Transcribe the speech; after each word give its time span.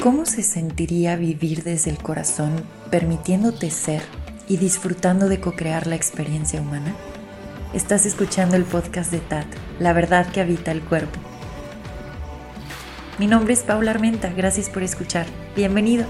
¿Cómo 0.00 0.26
se 0.26 0.44
sentiría 0.44 1.16
vivir 1.16 1.64
desde 1.64 1.90
el 1.90 1.98
corazón, 1.98 2.52
permitiéndote 2.88 3.68
ser 3.68 4.00
y 4.46 4.56
disfrutando 4.56 5.28
de 5.28 5.40
co-crear 5.40 5.88
la 5.88 5.96
experiencia 5.96 6.60
humana? 6.60 6.94
Estás 7.74 8.06
escuchando 8.06 8.54
el 8.54 8.62
podcast 8.62 9.10
de 9.10 9.18
TAT, 9.18 9.46
La 9.80 9.92
verdad 9.92 10.30
que 10.30 10.40
habita 10.40 10.70
el 10.70 10.82
cuerpo. 10.82 11.18
Mi 13.18 13.26
nombre 13.26 13.52
es 13.52 13.64
Paula 13.64 13.90
Armenta, 13.90 14.32
gracias 14.32 14.70
por 14.70 14.84
escuchar. 14.84 15.26
Bienvenido. 15.56 16.06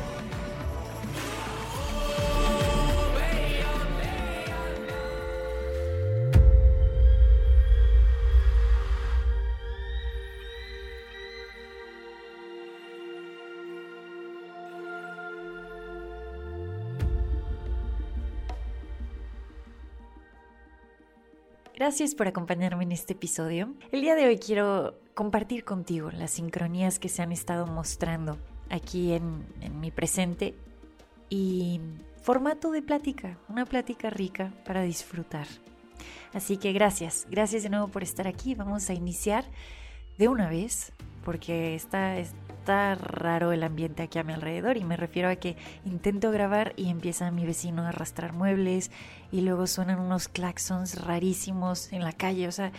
Gracias 21.79 22.17
por 22.17 22.27
acompañarme 22.27 22.83
en 22.83 22.91
este 22.91 23.13
episodio. 23.13 23.73
El 23.93 24.01
día 24.01 24.17
de 24.17 24.27
hoy 24.27 24.37
quiero 24.41 24.99
compartir 25.15 25.65
contigo 25.65 26.11
las 26.11 26.33
sincronías 26.33 26.99
que 26.99 27.09
se 27.09 27.23
han 27.23 27.31
estado 27.31 27.69
mostrando 27.69 28.37
aquí 28.69 29.13
en, 29.13 29.45
mi 29.81 29.93
presente 29.93 30.57
y 31.31 31.81
formato 32.21 32.73
de 32.73 32.83
plática, 32.83 33.39
una 33.49 33.65
plática 33.65 34.11
rica 34.11 34.53
para 34.67 34.83
disfrutar. 34.83 35.47
Así 36.33 36.57
que 36.57 36.73
gracias, 36.73 37.29
gracias 37.31 37.63
de 37.63 37.71
nuevo 37.71 37.87
por 37.87 38.03
estar 38.03 38.27
aquí. 38.27 38.57
Vamos 38.57 38.91
a 38.91 38.95
iniciar 38.95 39.45
de 40.19 40.27
una 40.27 40.51
vez 40.51 40.93
porque 41.25 41.77
está, 41.77 42.17
está 42.69 42.97
raro 42.97 43.53
el 43.53 43.63
ambiente 43.63 44.03
aquí 44.03 44.19
a 44.19 44.25
mi 44.25 44.35
alrededor 44.35 44.77
y 44.77 44.85
me 44.85 44.99
refiero 44.99 45.31
a 45.31 45.37
que 45.37 45.57
intento 45.87 46.31
grabar 46.31 46.75
y 46.77 46.91
empieza 46.91 47.31
mi 47.31 47.47
vecino 47.47 47.81
a 47.81 47.89
arrastrar 47.89 48.35
muebles 48.35 48.91
y 49.33 49.41
luego 49.41 49.67
suenan 49.67 49.99
unos 49.99 50.29
claxons 50.29 51.03
rarísimos 51.03 51.91
en 51.95 52.05
la 52.05 52.13
calle, 52.13 52.47
o 52.47 52.53
sea, 52.53 52.73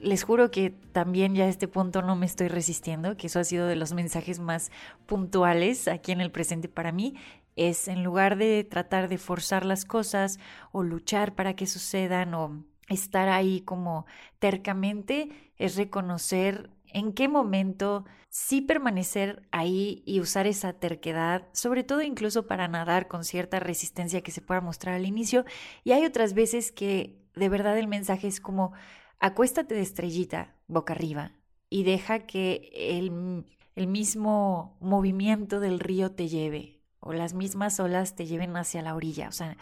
les 0.00 0.22
juro 0.22 0.52
que 0.52 0.70
también 0.70 1.34
ya 1.34 1.46
a 1.46 1.48
este 1.48 1.66
punto 1.66 2.00
no 2.00 2.14
me 2.14 2.26
estoy 2.26 2.46
resistiendo, 2.46 3.16
que 3.16 3.26
eso 3.26 3.40
ha 3.40 3.44
sido 3.44 3.66
de 3.66 3.74
los 3.74 3.92
mensajes 3.92 4.38
más 4.38 4.70
puntuales 5.06 5.88
aquí 5.88 6.12
en 6.12 6.20
el 6.20 6.30
presente 6.30 6.68
para 6.68 6.92
mí, 6.92 7.16
es 7.56 7.88
en 7.88 8.04
lugar 8.04 8.36
de 8.36 8.62
tratar 8.62 9.08
de 9.08 9.18
forzar 9.18 9.64
las 9.64 9.84
cosas 9.84 10.38
o 10.70 10.84
luchar 10.84 11.34
para 11.34 11.56
que 11.56 11.66
sucedan 11.66 12.34
o 12.34 12.62
estar 12.88 13.28
ahí 13.28 13.62
como 13.62 14.06
tercamente, 14.38 15.28
es 15.56 15.74
reconocer 15.74 16.70
en 16.92 17.12
qué 17.12 17.28
momento 17.28 18.04
sí 18.28 18.60
permanecer 18.60 19.46
ahí 19.50 20.02
y 20.06 20.20
usar 20.20 20.46
esa 20.46 20.74
terquedad, 20.74 21.48
sobre 21.52 21.84
todo 21.84 22.02
incluso 22.02 22.46
para 22.46 22.68
nadar 22.68 23.08
con 23.08 23.24
cierta 23.24 23.60
resistencia 23.60 24.22
que 24.22 24.30
se 24.30 24.42
pueda 24.42 24.60
mostrar 24.60 24.94
al 24.94 25.06
inicio. 25.06 25.44
Y 25.84 25.92
hay 25.92 26.04
otras 26.04 26.34
veces 26.34 26.72
que 26.72 27.18
de 27.34 27.48
verdad 27.48 27.78
el 27.78 27.88
mensaje 27.88 28.28
es 28.28 28.40
como 28.40 28.72
acuéstate 29.20 29.74
de 29.74 29.82
estrellita 29.82 30.54
boca 30.66 30.92
arriba 30.92 31.32
y 31.70 31.84
deja 31.84 32.20
que 32.20 32.70
el, 32.74 33.44
el 33.74 33.86
mismo 33.86 34.76
movimiento 34.80 35.60
del 35.60 35.80
río 35.80 36.12
te 36.12 36.28
lleve 36.28 36.80
o 37.00 37.12
las 37.12 37.34
mismas 37.34 37.80
olas 37.80 38.16
te 38.16 38.26
lleven 38.26 38.56
hacia 38.56 38.82
la 38.82 38.94
orilla. 38.94 39.28
O 39.28 39.32
sea, 39.32 39.56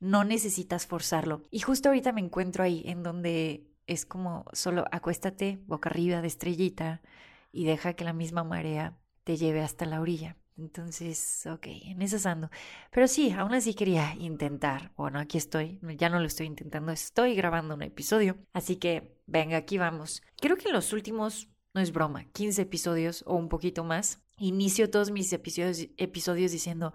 no 0.00 0.24
necesitas 0.24 0.86
forzarlo. 0.86 1.42
Y 1.50 1.60
justo 1.60 1.88
ahorita 1.88 2.12
me 2.12 2.20
encuentro 2.20 2.64
ahí 2.64 2.82
en 2.86 3.02
donde 3.02 3.69
es 3.90 4.06
como 4.06 4.44
solo 4.52 4.84
acuéstate 4.92 5.58
boca 5.66 5.90
arriba 5.90 6.22
de 6.22 6.28
estrellita 6.28 7.02
y 7.50 7.64
deja 7.64 7.94
que 7.94 8.04
la 8.04 8.12
misma 8.12 8.44
marea 8.44 8.96
te 9.24 9.36
lleve 9.36 9.62
hasta 9.62 9.84
la 9.84 10.00
orilla. 10.00 10.36
Entonces, 10.56 11.44
ok, 11.46 11.66
en 11.66 12.02
eso 12.02 12.28
ando. 12.28 12.50
Pero 12.92 13.08
sí, 13.08 13.32
aún 13.32 13.52
así 13.52 13.74
quería 13.74 14.14
intentar. 14.14 14.92
Bueno, 14.96 15.18
aquí 15.18 15.38
estoy. 15.38 15.80
Ya 15.98 16.08
no 16.08 16.20
lo 16.20 16.26
estoy 16.26 16.46
intentando, 16.46 16.92
estoy 16.92 17.34
grabando 17.34 17.74
un 17.74 17.82
episodio. 17.82 18.36
Así 18.52 18.76
que, 18.76 19.16
venga, 19.26 19.56
aquí 19.56 19.78
vamos. 19.78 20.22
Creo 20.40 20.56
que 20.56 20.68
en 20.68 20.74
los 20.74 20.92
últimos, 20.92 21.48
no 21.74 21.80
es 21.80 21.92
broma, 21.92 22.24
15 22.32 22.62
episodios 22.62 23.24
o 23.26 23.34
un 23.34 23.48
poquito 23.48 23.82
más, 23.82 24.22
inicio 24.36 24.88
todos 24.88 25.10
mis 25.10 25.32
episodios, 25.32 25.88
episodios 25.96 26.52
diciendo, 26.52 26.92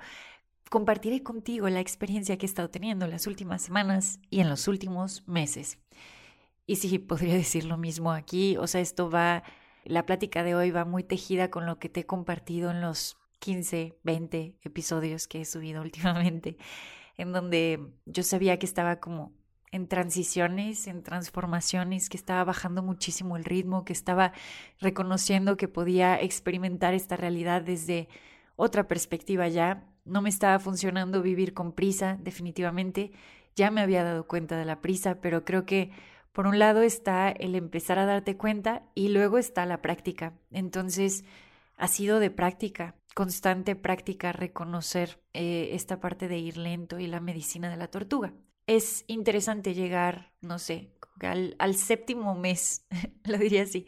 compartiré 0.69 1.24
contigo 1.24 1.68
la 1.68 1.81
experiencia 1.81 2.38
que 2.38 2.46
he 2.46 2.50
estado 2.50 2.69
teniendo 2.69 3.08
las 3.08 3.28
últimas 3.28 3.64
semanas 3.64 4.19
y 4.30 4.40
en 4.40 4.50
los 4.50 4.68
últimos 4.69 5.28
meses. 5.28 5.80
Y 6.68 6.78
sí, 6.78 7.00
podría 7.00 7.34
decir 7.36 7.66
lo 7.66 7.78
mismo 7.78 8.12
aquí. 8.12 8.58
O 8.58 8.68
sea, 8.68 8.81
esto 8.81 9.09
va, 9.09 9.44
la 9.84 10.06
plática 10.06 10.44
de 10.44 10.56
hoy 10.56 10.72
va 10.72 10.86
muy 10.86 11.03
tejida 11.03 11.50
con 11.50 11.66
lo 11.66 11.80
que 11.80 11.90
te 11.90 12.02
he 12.02 12.06
compartido 12.06 12.72
en 12.72 12.81
los 12.81 13.18
15, 13.40 13.98
20 14.03 14.56
episodios 14.64 15.28
que 15.28 15.42
he 15.42 15.46
subido 15.46 15.81
últimamente, 15.81 16.58
en 17.18 17.31
donde 17.31 17.80
yo 18.06 18.24
sabía 18.24 18.59
que 18.59 18.66
estaba 18.66 19.00
como 19.00 19.34
en 19.72 19.88
transiciones, 19.88 20.88
en 20.88 21.04
transformaciones, 21.04 22.09
que 22.09 22.16
estaba 22.16 22.44
bajando 22.46 22.81
muchísimo 22.81 23.36
el 23.36 23.44
ritmo, 23.44 23.84
que 23.84 23.92
estaba 23.92 24.31
reconociendo 24.80 25.58
que 25.58 25.68
podía 25.68 26.20
experimentar 26.22 26.94
esta 26.94 27.18
realidad 27.18 27.62
desde 27.62 28.08
otra 28.56 28.88
perspectiva 28.88 29.50
ya. 29.50 29.84
No 30.06 30.22
me 30.22 30.30
estaba 30.30 30.59
funcionando 30.59 31.22
vivir 31.22 31.54
con 31.54 31.74
prisa, 31.74 32.18
definitivamente. 32.22 33.12
Ya 33.56 33.70
me 33.70 33.81
había 33.81 34.04
dado 34.04 34.28
cuenta 34.28 34.58
de 34.58 34.66
la 34.66 34.81
prisa, 34.81 35.20
pero 35.20 35.44
creo 35.44 35.66
que 35.66 35.92
por 36.35 36.47
un 36.47 36.59
lado 36.59 36.81
está 36.81 37.29
el 37.29 37.56
empezar 37.56 37.97
a 37.97 38.06
darte 38.06 38.35
cuenta 38.35 38.84
y 38.94 39.07
luego 39.07 39.38
está 39.38 39.66
la 39.66 39.81
práctica. 39.81 40.34
Entonces, 40.51 41.23
ha 41.78 41.88
sido 41.88 42.19
de 42.19 42.29
práctica, 42.29 42.97
constante 43.13 43.78
práctica, 43.78 44.34
reconocer 44.34 45.22
eh, 45.31 45.69
esta 45.72 46.01
parte 46.01 46.28
de 46.28 46.38
ir 46.38 46.57
lento 46.57 47.00
y 47.00 47.07
la 47.07 47.22
medicina 47.22 47.69
de 47.69 47.78
la 47.78 47.88
tortuga. 47.88 48.34
Es 48.68 49.06
interesante 49.07 49.74
llegar, 49.74 50.34
no 50.41 50.59
sé, 50.59 50.91
al, 51.22 51.56
al 51.57 51.75
séptimo 51.75 52.35
mes, 52.35 52.85
lo 53.24 53.38
diría 53.38 53.63
así, 53.63 53.88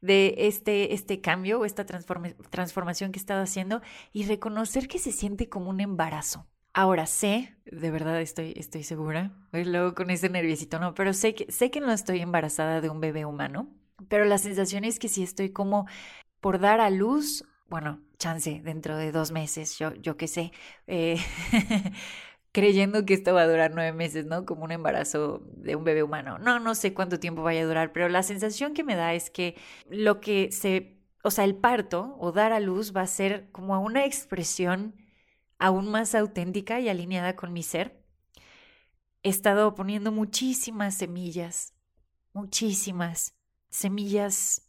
de 0.00 0.36
este, 0.38 0.94
este 0.94 1.20
cambio 1.20 1.58
o 1.58 1.64
esta 1.64 1.84
transformación 1.84 3.10
que 3.10 3.18
he 3.18 3.22
estado 3.22 3.42
haciendo 3.42 3.82
y 4.12 4.24
reconocer 4.24 4.86
que 4.86 5.00
se 5.00 5.10
siente 5.10 5.48
como 5.48 5.68
un 5.68 5.80
embarazo. 5.80 6.46
Ahora 6.78 7.06
sé, 7.06 7.56
de 7.64 7.90
verdad 7.90 8.20
estoy, 8.20 8.52
estoy 8.54 8.84
segura, 8.84 9.32
luego 9.50 9.96
con 9.96 10.10
ese 10.10 10.28
nerviosito, 10.28 10.78
no, 10.78 10.94
pero 10.94 11.12
sé 11.12 11.34
que, 11.34 11.50
sé 11.50 11.72
que 11.72 11.80
no 11.80 11.90
estoy 11.90 12.20
embarazada 12.20 12.80
de 12.80 12.88
un 12.88 13.00
bebé 13.00 13.24
humano, 13.24 13.68
pero 14.06 14.24
la 14.26 14.38
sensación 14.38 14.84
es 14.84 15.00
que 15.00 15.08
si 15.08 15.24
estoy 15.24 15.50
como 15.50 15.88
por 16.40 16.60
dar 16.60 16.80
a 16.80 16.88
luz, 16.90 17.42
bueno, 17.68 18.00
chance 18.16 18.60
dentro 18.62 18.96
de 18.96 19.10
dos 19.10 19.32
meses, 19.32 19.76
yo, 19.76 19.92
yo 19.94 20.16
qué 20.16 20.28
sé, 20.28 20.52
eh, 20.86 21.16
creyendo 22.52 23.04
que 23.04 23.14
esto 23.14 23.34
va 23.34 23.42
a 23.42 23.48
durar 23.48 23.72
nueve 23.74 23.92
meses, 23.92 24.26
¿no? 24.26 24.46
Como 24.46 24.62
un 24.62 24.70
embarazo 24.70 25.42
de 25.56 25.74
un 25.74 25.82
bebé 25.82 26.04
humano. 26.04 26.38
No, 26.38 26.60
no 26.60 26.76
sé 26.76 26.94
cuánto 26.94 27.18
tiempo 27.18 27.42
vaya 27.42 27.62
a 27.62 27.66
durar, 27.66 27.90
pero 27.92 28.08
la 28.08 28.22
sensación 28.22 28.72
que 28.72 28.84
me 28.84 28.94
da 28.94 29.14
es 29.14 29.30
que 29.30 29.56
lo 29.90 30.20
que 30.20 30.52
se, 30.52 30.96
o 31.24 31.32
sea, 31.32 31.42
el 31.42 31.56
parto 31.56 32.14
o 32.20 32.30
dar 32.30 32.52
a 32.52 32.60
luz 32.60 32.94
va 32.96 33.00
a 33.00 33.08
ser 33.08 33.50
como 33.50 33.80
una 33.80 34.04
expresión 34.04 34.94
aún 35.58 35.90
más 35.90 36.14
auténtica 36.14 36.80
y 36.80 36.88
alineada 36.88 37.36
con 37.36 37.52
mi 37.52 37.62
ser. 37.62 38.02
He 39.22 39.30
estado 39.30 39.74
poniendo 39.74 40.12
muchísimas 40.12 40.96
semillas, 40.96 41.74
muchísimas 42.32 43.34
semillas 43.68 44.68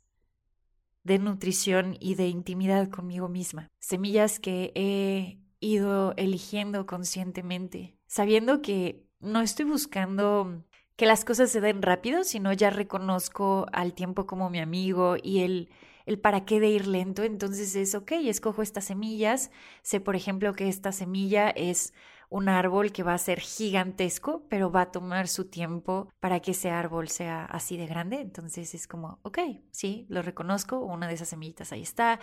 de 1.03 1.19
nutrición 1.19 1.95
y 2.00 2.16
de 2.16 2.27
intimidad 2.27 2.89
conmigo 2.89 3.29
misma. 3.29 3.69
Semillas 3.79 4.39
que 4.39 4.72
he 4.75 5.39
ido 5.59 6.13
eligiendo 6.17 6.85
conscientemente, 6.85 7.97
sabiendo 8.07 8.61
que 8.61 9.06
no 9.19 9.41
estoy 9.41 9.66
buscando 9.66 10.63
que 10.95 11.06
las 11.06 11.23
cosas 11.23 11.50
se 11.50 11.61
den 11.61 11.81
rápido, 11.81 12.24
sino 12.24 12.51
ya 12.53 12.69
reconozco 12.69 13.68
al 13.71 13.94
tiempo 13.94 14.25
como 14.25 14.50
mi 14.50 14.59
amigo 14.59 15.15
y 15.21 15.39
el 15.39 15.69
el 16.09 16.19
para 16.19 16.44
qué 16.44 16.59
de 16.59 16.69
ir 16.69 16.88
lento, 16.88 17.23
entonces 17.23 17.75
es, 17.75 17.94
ok, 17.94 18.13
escojo 18.23 18.63
estas 18.63 18.85
semillas, 18.85 19.51
sé 19.83 20.00
por 20.00 20.15
ejemplo 20.15 20.53
que 20.53 20.67
esta 20.67 20.91
semilla 20.91 21.50
es 21.51 21.94
un 22.29 22.50
árbol 22.50 22.91
que 22.91 23.03
va 23.03 23.13
a 23.13 23.17
ser 23.19 23.39
gigantesco, 23.39 24.44
pero 24.50 24.71
va 24.71 24.81
a 24.81 24.91
tomar 24.91 25.27
su 25.27 25.45
tiempo 25.45 26.11
para 26.19 26.39
que 26.39 26.51
ese 26.51 26.71
árbol 26.71 27.09
sea 27.09 27.45
así 27.45 27.75
de 27.77 27.88
grande. 27.88 28.21
Entonces 28.21 28.75
es 28.75 28.88
como, 28.88 29.19
ok, 29.23 29.39
sí, 29.71 30.06
lo 30.09 30.21
reconozco, 30.21 30.79
una 30.79 31.07
de 31.07 31.15
esas 31.15 31.29
semillitas 31.29 31.71
ahí 31.71 31.81
está. 31.81 32.19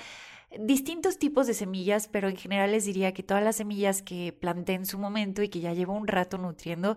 Distintos 0.60 1.18
tipos 1.18 1.46
de 1.46 1.54
semillas, 1.54 2.08
pero 2.08 2.28
en 2.28 2.36
general 2.36 2.72
les 2.72 2.84
diría 2.84 3.12
que 3.14 3.24
todas 3.24 3.42
las 3.42 3.56
semillas 3.56 4.02
que 4.02 4.32
planté 4.32 4.74
en 4.74 4.86
su 4.86 4.98
momento 4.98 5.42
y 5.42 5.48
que 5.48 5.60
ya 5.60 5.74
llevo 5.74 5.94
un 5.94 6.06
rato 6.06 6.38
nutriendo 6.38 6.96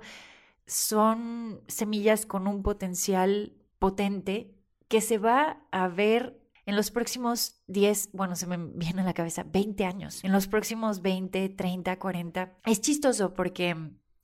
son 0.67 1.61
semillas 1.67 2.27
con 2.27 2.47
un 2.47 2.61
potencial 2.61 3.53
potente 3.79 4.53
que 4.87 5.01
se 5.01 5.17
va 5.17 5.61
a 5.71 5.87
ver 5.87 6.38
en 6.69 6.75
los 6.75 6.91
próximos 6.91 7.61
10, 7.65 8.11
bueno, 8.13 8.35
se 8.35 8.45
me 8.45 8.57
viene 8.57 9.01
a 9.01 9.05
la 9.05 9.15
cabeza 9.15 9.43
20 9.43 9.85
años, 9.85 10.23
en 10.23 10.31
los 10.31 10.47
próximos 10.47 11.01
20, 11.01 11.49
30, 11.49 11.97
40. 11.97 12.57
Es 12.65 12.79
chistoso 12.79 13.33
porque 13.33 13.75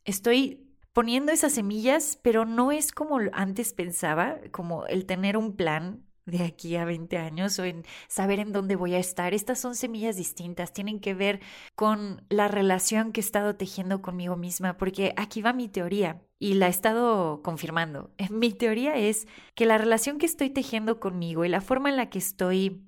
estoy 0.04 0.70
poniendo 0.94 1.32
esas 1.32 1.54
semillas, 1.54 2.20
pero 2.22 2.46
no 2.46 2.72
es 2.72 2.92
como 2.92 3.20
antes 3.34 3.74
pensaba, 3.74 4.38
como 4.52 4.86
el 4.86 5.08
tener 5.08 5.38
un 5.38 5.56
plan 5.56 6.05
de 6.26 6.44
aquí 6.44 6.76
a 6.76 6.86
20 6.86 7.18
años 7.18 7.60
o 7.60 7.66
en 7.66 7.84
saber 8.08 8.40
en 8.40 8.52
dónde 8.52 8.76
voy 8.76 8.96
a 8.96 9.00
estar. 9.00 9.34
Estas 9.34 9.60
son 9.60 9.76
semillas 9.76 10.16
distintas, 10.16 10.74
tienen 10.74 11.00
que 11.00 11.14
ver 11.14 11.40
con 11.76 12.24
la 12.30 12.48
relación 12.48 13.12
que 13.12 13.22
he 13.22 13.24
estado 13.24 13.56
tejiendo 13.56 14.02
conmigo 14.02 14.36
misma, 14.36 14.78
porque 14.78 15.14
aquí 15.18 15.42
va 15.42 15.54
mi 15.54 15.70
teoría 15.70 16.22
y 16.40 16.56
la 16.56 16.68
he 16.68 16.70
estado 16.70 17.42
confirmando. 17.44 18.12
Mi 18.30 18.52
teoría 18.52 18.96
es 18.96 19.28
que 19.54 19.66
la 19.66 19.78
relación 19.78 20.18
que 20.18 20.26
estoy 20.26 20.50
tejiendo 20.50 21.00
conmigo 21.00 21.46
y 21.46 21.50
la 21.50 21.62
forma 21.62 21.90
en 21.90 21.98
la 21.98 22.10
que 22.10 22.20
estoy 22.20 22.82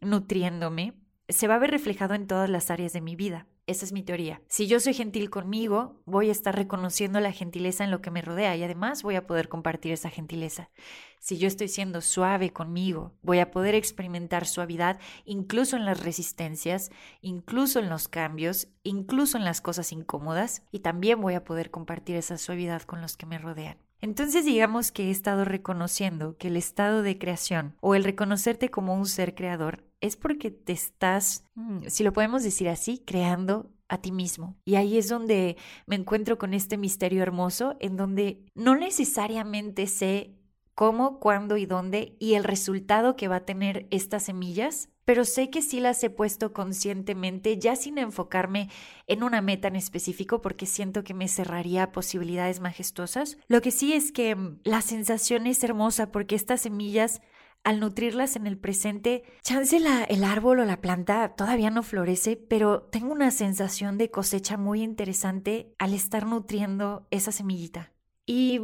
nutriéndome 0.00 0.94
se 1.28 1.48
va 1.48 1.56
a 1.56 1.58
ver 1.58 1.70
reflejado 1.70 2.14
en 2.14 2.26
todas 2.26 2.48
las 2.50 2.70
áreas 2.70 2.92
de 2.92 3.00
mi 3.00 3.16
vida. 3.16 3.46
Esa 3.68 3.84
es 3.84 3.92
mi 3.92 4.02
teoría. 4.02 4.40
Si 4.48 4.66
yo 4.66 4.80
soy 4.80 4.94
gentil 4.94 5.28
conmigo, 5.28 6.00
voy 6.06 6.30
a 6.30 6.32
estar 6.32 6.56
reconociendo 6.56 7.20
la 7.20 7.32
gentileza 7.32 7.84
en 7.84 7.90
lo 7.90 8.00
que 8.00 8.10
me 8.10 8.22
rodea 8.22 8.56
y 8.56 8.62
además 8.62 9.02
voy 9.02 9.14
a 9.16 9.26
poder 9.26 9.50
compartir 9.50 9.92
esa 9.92 10.08
gentileza. 10.08 10.70
Si 11.18 11.36
yo 11.36 11.46
estoy 11.46 11.68
siendo 11.68 12.00
suave 12.00 12.50
conmigo, 12.50 13.12
voy 13.20 13.40
a 13.40 13.50
poder 13.50 13.74
experimentar 13.74 14.46
suavidad 14.46 14.98
incluso 15.26 15.76
en 15.76 15.84
las 15.84 16.02
resistencias, 16.02 16.90
incluso 17.20 17.78
en 17.78 17.90
los 17.90 18.08
cambios, 18.08 18.68
incluso 18.84 19.36
en 19.36 19.44
las 19.44 19.60
cosas 19.60 19.92
incómodas 19.92 20.62
y 20.70 20.78
también 20.78 21.20
voy 21.20 21.34
a 21.34 21.44
poder 21.44 21.70
compartir 21.70 22.16
esa 22.16 22.38
suavidad 22.38 22.80
con 22.84 23.02
los 23.02 23.18
que 23.18 23.26
me 23.26 23.36
rodean. 23.36 23.76
Entonces 24.00 24.44
digamos 24.44 24.92
que 24.92 25.08
he 25.08 25.10
estado 25.10 25.44
reconociendo 25.44 26.36
que 26.36 26.48
el 26.48 26.56
estado 26.56 27.02
de 27.02 27.18
creación 27.18 27.74
o 27.80 27.94
el 27.94 28.04
reconocerte 28.04 28.70
como 28.70 28.94
un 28.94 29.06
ser 29.06 29.34
creador 29.34 29.84
es 30.00 30.16
porque 30.16 30.50
te 30.50 30.72
estás, 30.72 31.44
mm, 31.54 31.86
si 31.88 32.04
lo 32.04 32.12
podemos 32.12 32.42
decir 32.42 32.68
así, 32.68 33.02
creando 33.04 33.70
a 33.88 33.98
ti 33.98 34.12
mismo. 34.12 34.56
Y 34.64 34.76
ahí 34.76 34.98
es 34.98 35.08
donde 35.08 35.56
me 35.86 35.96
encuentro 35.96 36.38
con 36.38 36.54
este 36.54 36.76
misterio 36.76 37.22
hermoso, 37.22 37.76
en 37.80 37.96
donde 37.96 38.44
no 38.54 38.76
necesariamente 38.76 39.86
sé 39.86 40.34
cómo, 40.74 41.18
cuándo 41.18 41.56
y 41.56 41.66
dónde 41.66 42.14
y 42.20 42.34
el 42.34 42.44
resultado 42.44 43.16
que 43.16 43.26
va 43.28 43.36
a 43.36 43.44
tener 43.44 43.88
estas 43.90 44.24
semillas, 44.24 44.90
pero 45.08 45.24
sé 45.24 45.48
que 45.48 45.62
sí 45.62 45.80
las 45.80 46.04
he 46.04 46.10
puesto 46.10 46.52
conscientemente, 46.52 47.58
ya 47.58 47.76
sin 47.76 47.96
enfocarme 47.96 48.68
en 49.06 49.22
una 49.22 49.40
meta 49.40 49.68
en 49.68 49.76
específico, 49.76 50.42
porque 50.42 50.66
siento 50.66 51.02
que 51.02 51.14
me 51.14 51.28
cerraría 51.28 51.92
posibilidades 51.92 52.60
majestuosas. 52.60 53.38
Lo 53.48 53.62
que 53.62 53.70
sí 53.70 53.94
es 53.94 54.12
que 54.12 54.36
mm, 54.36 54.60
la 54.64 54.82
sensación 54.82 55.46
es 55.46 55.64
hermosa 55.64 56.12
porque 56.12 56.34
estas 56.34 56.60
semillas 56.60 57.22
al 57.64 57.80
nutrirlas 57.80 58.36
en 58.36 58.46
el 58.46 58.58
presente, 58.58 59.22
chance 59.40 59.78
el 59.78 60.24
árbol 60.24 60.60
o 60.60 60.66
la 60.66 60.82
planta 60.82 61.34
todavía 61.34 61.70
no 61.70 61.82
florece, 61.82 62.36
pero 62.36 62.82
tengo 62.82 63.10
una 63.10 63.30
sensación 63.30 63.96
de 63.96 64.10
cosecha 64.10 64.58
muy 64.58 64.82
interesante 64.82 65.72
al 65.78 65.94
estar 65.94 66.26
nutriendo 66.26 67.08
esa 67.10 67.32
semillita. 67.32 67.94
Y, 68.26 68.60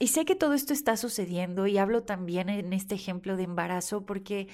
y 0.00 0.08
sé 0.08 0.24
que 0.24 0.34
todo 0.34 0.54
esto 0.54 0.72
está 0.72 0.96
sucediendo 0.96 1.68
y 1.68 1.78
hablo 1.78 2.02
también 2.02 2.48
en 2.48 2.72
este 2.72 2.96
ejemplo 2.96 3.36
de 3.36 3.44
embarazo 3.44 4.04
porque 4.04 4.48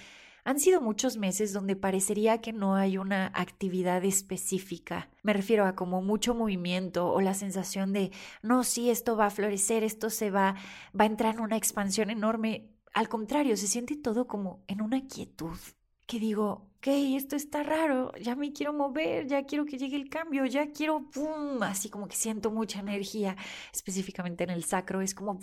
han 0.46 0.60
sido 0.60 0.80
muchos 0.80 1.16
meses 1.16 1.52
donde 1.52 1.74
parecería 1.74 2.40
que 2.40 2.52
no 2.52 2.76
hay 2.76 2.98
una 2.98 3.32
actividad 3.34 4.04
específica. 4.04 5.10
Me 5.24 5.32
refiero 5.32 5.66
a 5.66 5.74
como 5.74 6.02
mucho 6.02 6.36
movimiento 6.36 7.12
o 7.12 7.20
la 7.20 7.34
sensación 7.34 7.92
de, 7.92 8.12
no, 8.42 8.62
sí, 8.62 8.88
esto 8.88 9.16
va 9.16 9.26
a 9.26 9.30
florecer, 9.30 9.82
esto 9.82 10.08
se 10.08 10.30
va, 10.30 10.54
va 10.98 11.02
a 11.02 11.08
entrar 11.08 11.34
en 11.34 11.40
una 11.40 11.56
expansión 11.56 12.10
enorme. 12.10 12.70
Al 12.94 13.08
contrario, 13.08 13.56
se 13.56 13.66
siente 13.66 13.96
todo 13.96 14.28
como 14.28 14.62
en 14.68 14.82
una 14.82 15.04
quietud, 15.08 15.58
que 16.06 16.20
digo, 16.20 16.70
ok, 16.86 17.16
esto 17.16 17.34
está 17.34 17.64
raro, 17.64 18.12
ya 18.20 18.36
me 18.36 18.52
quiero 18.52 18.72
mover, 18.72 19.26
ya 19.26 19.44
quiero 19.44 19.64
que 19.64 19.76
llegue 19.76 19.96
el 19.96 20.08
cambio, 20.08 20.46
ya 20.46 20.70
quiero, 20.70 21.10
¡pum! 21.10 21.60
Así 21.62 21.90
como 21.90 22.06
que 22.06 22.14
siento 22.14 22.52
mucha 22.52 22.78
energía, 22.78 23.36
específicamente 23.72 24.44
en 24.44 24.50
el 24.50 24.62
sacro, 24.62 25.00
es 25.00 25.12
como, 25.12 25.40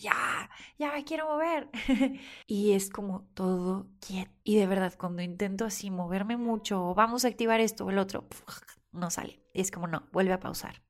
ya, 0.00 0.48
ya 0.78 0.92
me 0.92 1.04
quiero 1.04 1.26
mover. 1.26 1.68
y 2.46 2.72
es 2.72 2.88
como 2.88 3.28
todo 3.34 3.88
quieto. 4.00 4.30
Y 4.42 4.56
de 4.56 4.66
verdad, 4.66 4.94
cuando 4.98 5.20
intento 5.20 5.66
así 5.66 5.90
moverme 5.90 6.38
mucho, 6.38 6.94
vamos 6.94 7.26
a 7.26 7.28
activar 7.28 7.60
esto 7.60 7.84
o 7.84 7.90
el 7.90 7.98
otro, 7.98 8.26
no 8.92 9.10
sale. 9.10 9.42
Y 9.52 9.60
es 9.60 9.70
como, 9.70 9.86
no, 9.86 10.08
vuelve 10.12 10.32
a 10.32 10.40
pausar. 10.40 10.80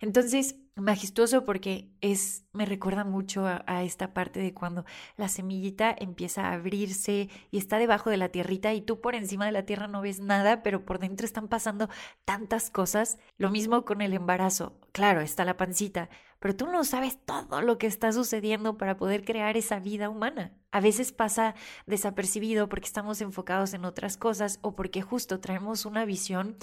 Entonces, 0.00 0.56
majestuoso 0.76 1.44
porque 1.44 1.90
es, 2.02 2.44
me 2.52 2.66
recuerda 2.66 3.04
mucho 3.04 3.46
a, 3.46 3.82
esta 3.82 4.12
parte 4.12 4.40
de 4.40 4.52
cuando 4.52 4.84
la 5.16 5.28
semillita 5.28 5.94
empieza 5.98 6.48
a 6.48 6.52
abrirse 6.52 7.30
y 7.50 7.58
está 7.58 7.78
debajo 7.78 8.10
de 8.10 8.18
la 8.18 8.28
tierrita 8.28 8.74
y 8.74 8.82
tú 8.82 9.00
por 9.00 9.14
encima 9.14 9.46
de 9.46 9.52
la 9.52 9.64
tierra 9.64 9.88
no 9.88 10.02
ves 10.02 10.20
nada, 10.20 10.62
pero 10.62 10.84
por 10.84 10.98
dentro 10.98 11.24
están 11.24 11.48
pasando 11.48 11.88
tantas 12.26 12.70
cosas. 12.70 13.18
Lo 13.38 13.50
mismo 13.50 13.84
con 13.86 14.02
el 14.02 14.12
embarazo. 14.12 14.78
Claro, 14.92 15.22
está 15.22 15.46
la 15.46 15.56
pancita, 15.56 16.10
pero 16.40 16.54
tú 16.54 16.66
no 16.66 16.84
sabes 16.84 17.18
todo 17.24 17.62
lo 17.62 17.78
que 17.78 17.86
está 17.86 18.12
sucediendo 18.12 18.76
para 18.76 18.98
poder 18.98 19.24
crear 19.24 19.56
esa 19.56 19.78
vida 19.78 20.10
humana. 20.10 20.52
A 20.72 20.80
veces 20.80 21.10
pasa 21.10 21.54
desapercibido 21.86 22.68
porque 22.68 22.86
estamos 22.86 23.22
enfocados 23.22 23.72
en 23.72 23.86
otras 23.86 24.18
cosas 24.18 24.58
o 24.60 24.76
porque 24.76 25.00
justo 25.00 25.40
traemos 25.40 25.86
una 25.86 26.04
visión 26.04 26.58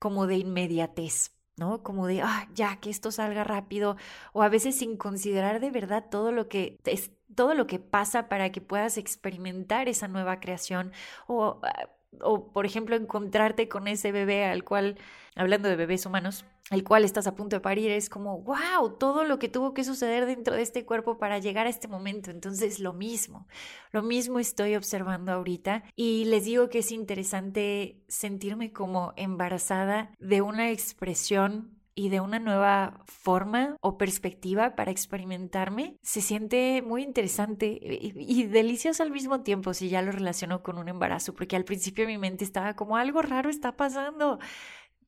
como 0.00 0.26
de 0.26 0.38
inmediatez 0.38 1.30
¿no? 1.62 1.82
Como 1.82 2.06
de, 2.08 2.22
ah, 2.22 2.48
ya, 2.54 2.76
que 2.80 2.90
esto 2.90 3.10
salga 3.12 3.44
rápido, 3.44 3.96
o 4.32 4.42
a 4.42 4.48
veces 4.48 4.76
sin 4.78 4.96
considerar 4.96 5.60
de 5.60 5.70
verdad 5.70 6.04
todo 6.10 6.32
lo 6.32 6.48
que 6.48 6.78
es, 6.84 7.10
todo 7.36 7.54
lo 7.54 7.66
que 7.66 7.78
pasa 7.78 8.28
para 8.28 8.50
que 8.52 8.60
puedas 8.60 8.98
experimentar 8.98 9.88
esa 9.88 10.08
nueva 10.08 10.40
creación, 10.40 10.92
o, 11.28 11.60
ah, 11.62 11.88
o 12.20 12.52
por 12.52 12.66
ejemplo, 12.66 12.96
encontrarte 12.96 13.68
con 13.68 13.88
ese 13.88 14.12
bebé 14.12 14.44
al 14.44 14.64
cual, 14.64 14.98
hablando 15.34 15.68
de 15.68 15.76
bebés 15.76 16.06
humanos, 16.06 16.44
el 16.70 16.84
cual 16.84 17.04
estás 17.04 17.26
a 17.26 17.34
punto 17.34 17.56
de 17.56 17.60
parir, 17.60 17.90
es 17.90 18.08
como, 18.08 18.40
wow, 18.40 18.96
todo 18.98 19.24
lo 19.24 19.38
que 19.38 19.48
tuvo 19.48 19.74
que 19.74 19.84
suceder 19.84 20.26
dentro 20.26 20.54
de 20.54 20.62
este 20.62 20.84
cuerpo 20.84 21.18
para 21.18 21.38
llegar 21.38 21.66
a 21.66 21.70
este 21.70 21.88
momento. 21.88 22.30
Entonces, 22.30 22.78
lo 22.78 22.92
mismo, 22.92 23.46
lo 23.90 24.02
mismo 24.02 24.38
estoy 24.38 24.76
observando 24.76 25.32
ahorita 25.32 25.84
y 25.96 26.24
les 26.26 26.44
digo 26.44 26.68
que 26.68 26.78
es 26.78 26.92
interesante 26.92 28.02
sentirme 28.08 28.72
como 28.72 29.12
embarazada 29.16 30.12
de 30.18 30.42
una 30.42 30.70
expresión 30.70 31.81
y 31.94 32.08
de 32.08 32.20
una 32.20 32.38
nueva 32.38 33.02
forma 33.06 33.76
o 33.80 33.98
perspectiva 33.98 34.74
para 34.76 34.90
experimentarme, 34.90 35.96
se 36.02 36.20
siente 36.20 36.82
muy 36.82 37.02
interesante 37.02 37.78
y, 37.82 38.14
y, 38.16 38.44
delicioso 38.44 39.02
al 39.02 39.10
mismo 39.10 39.42
tiempo 39.42 39.74
si 39.74 39.88
ya 39.88 40.02
lo 40.02 40.12
relaciono 40.12 40.62
con 40.62 40.78
un 40.78 40.88
embarazo, 40.88 41.34
porque 41.34 41.56
al 41.56 41.64
principio 41.64 42.06
mi 42.06 42.18
mente 42.18 42.44
estaba 42.44 42.74
como 42.74 42.96
algo 42.96 43.22
raro 43.22 43.50
está 43.50 43.76
pasando 43.76 44.38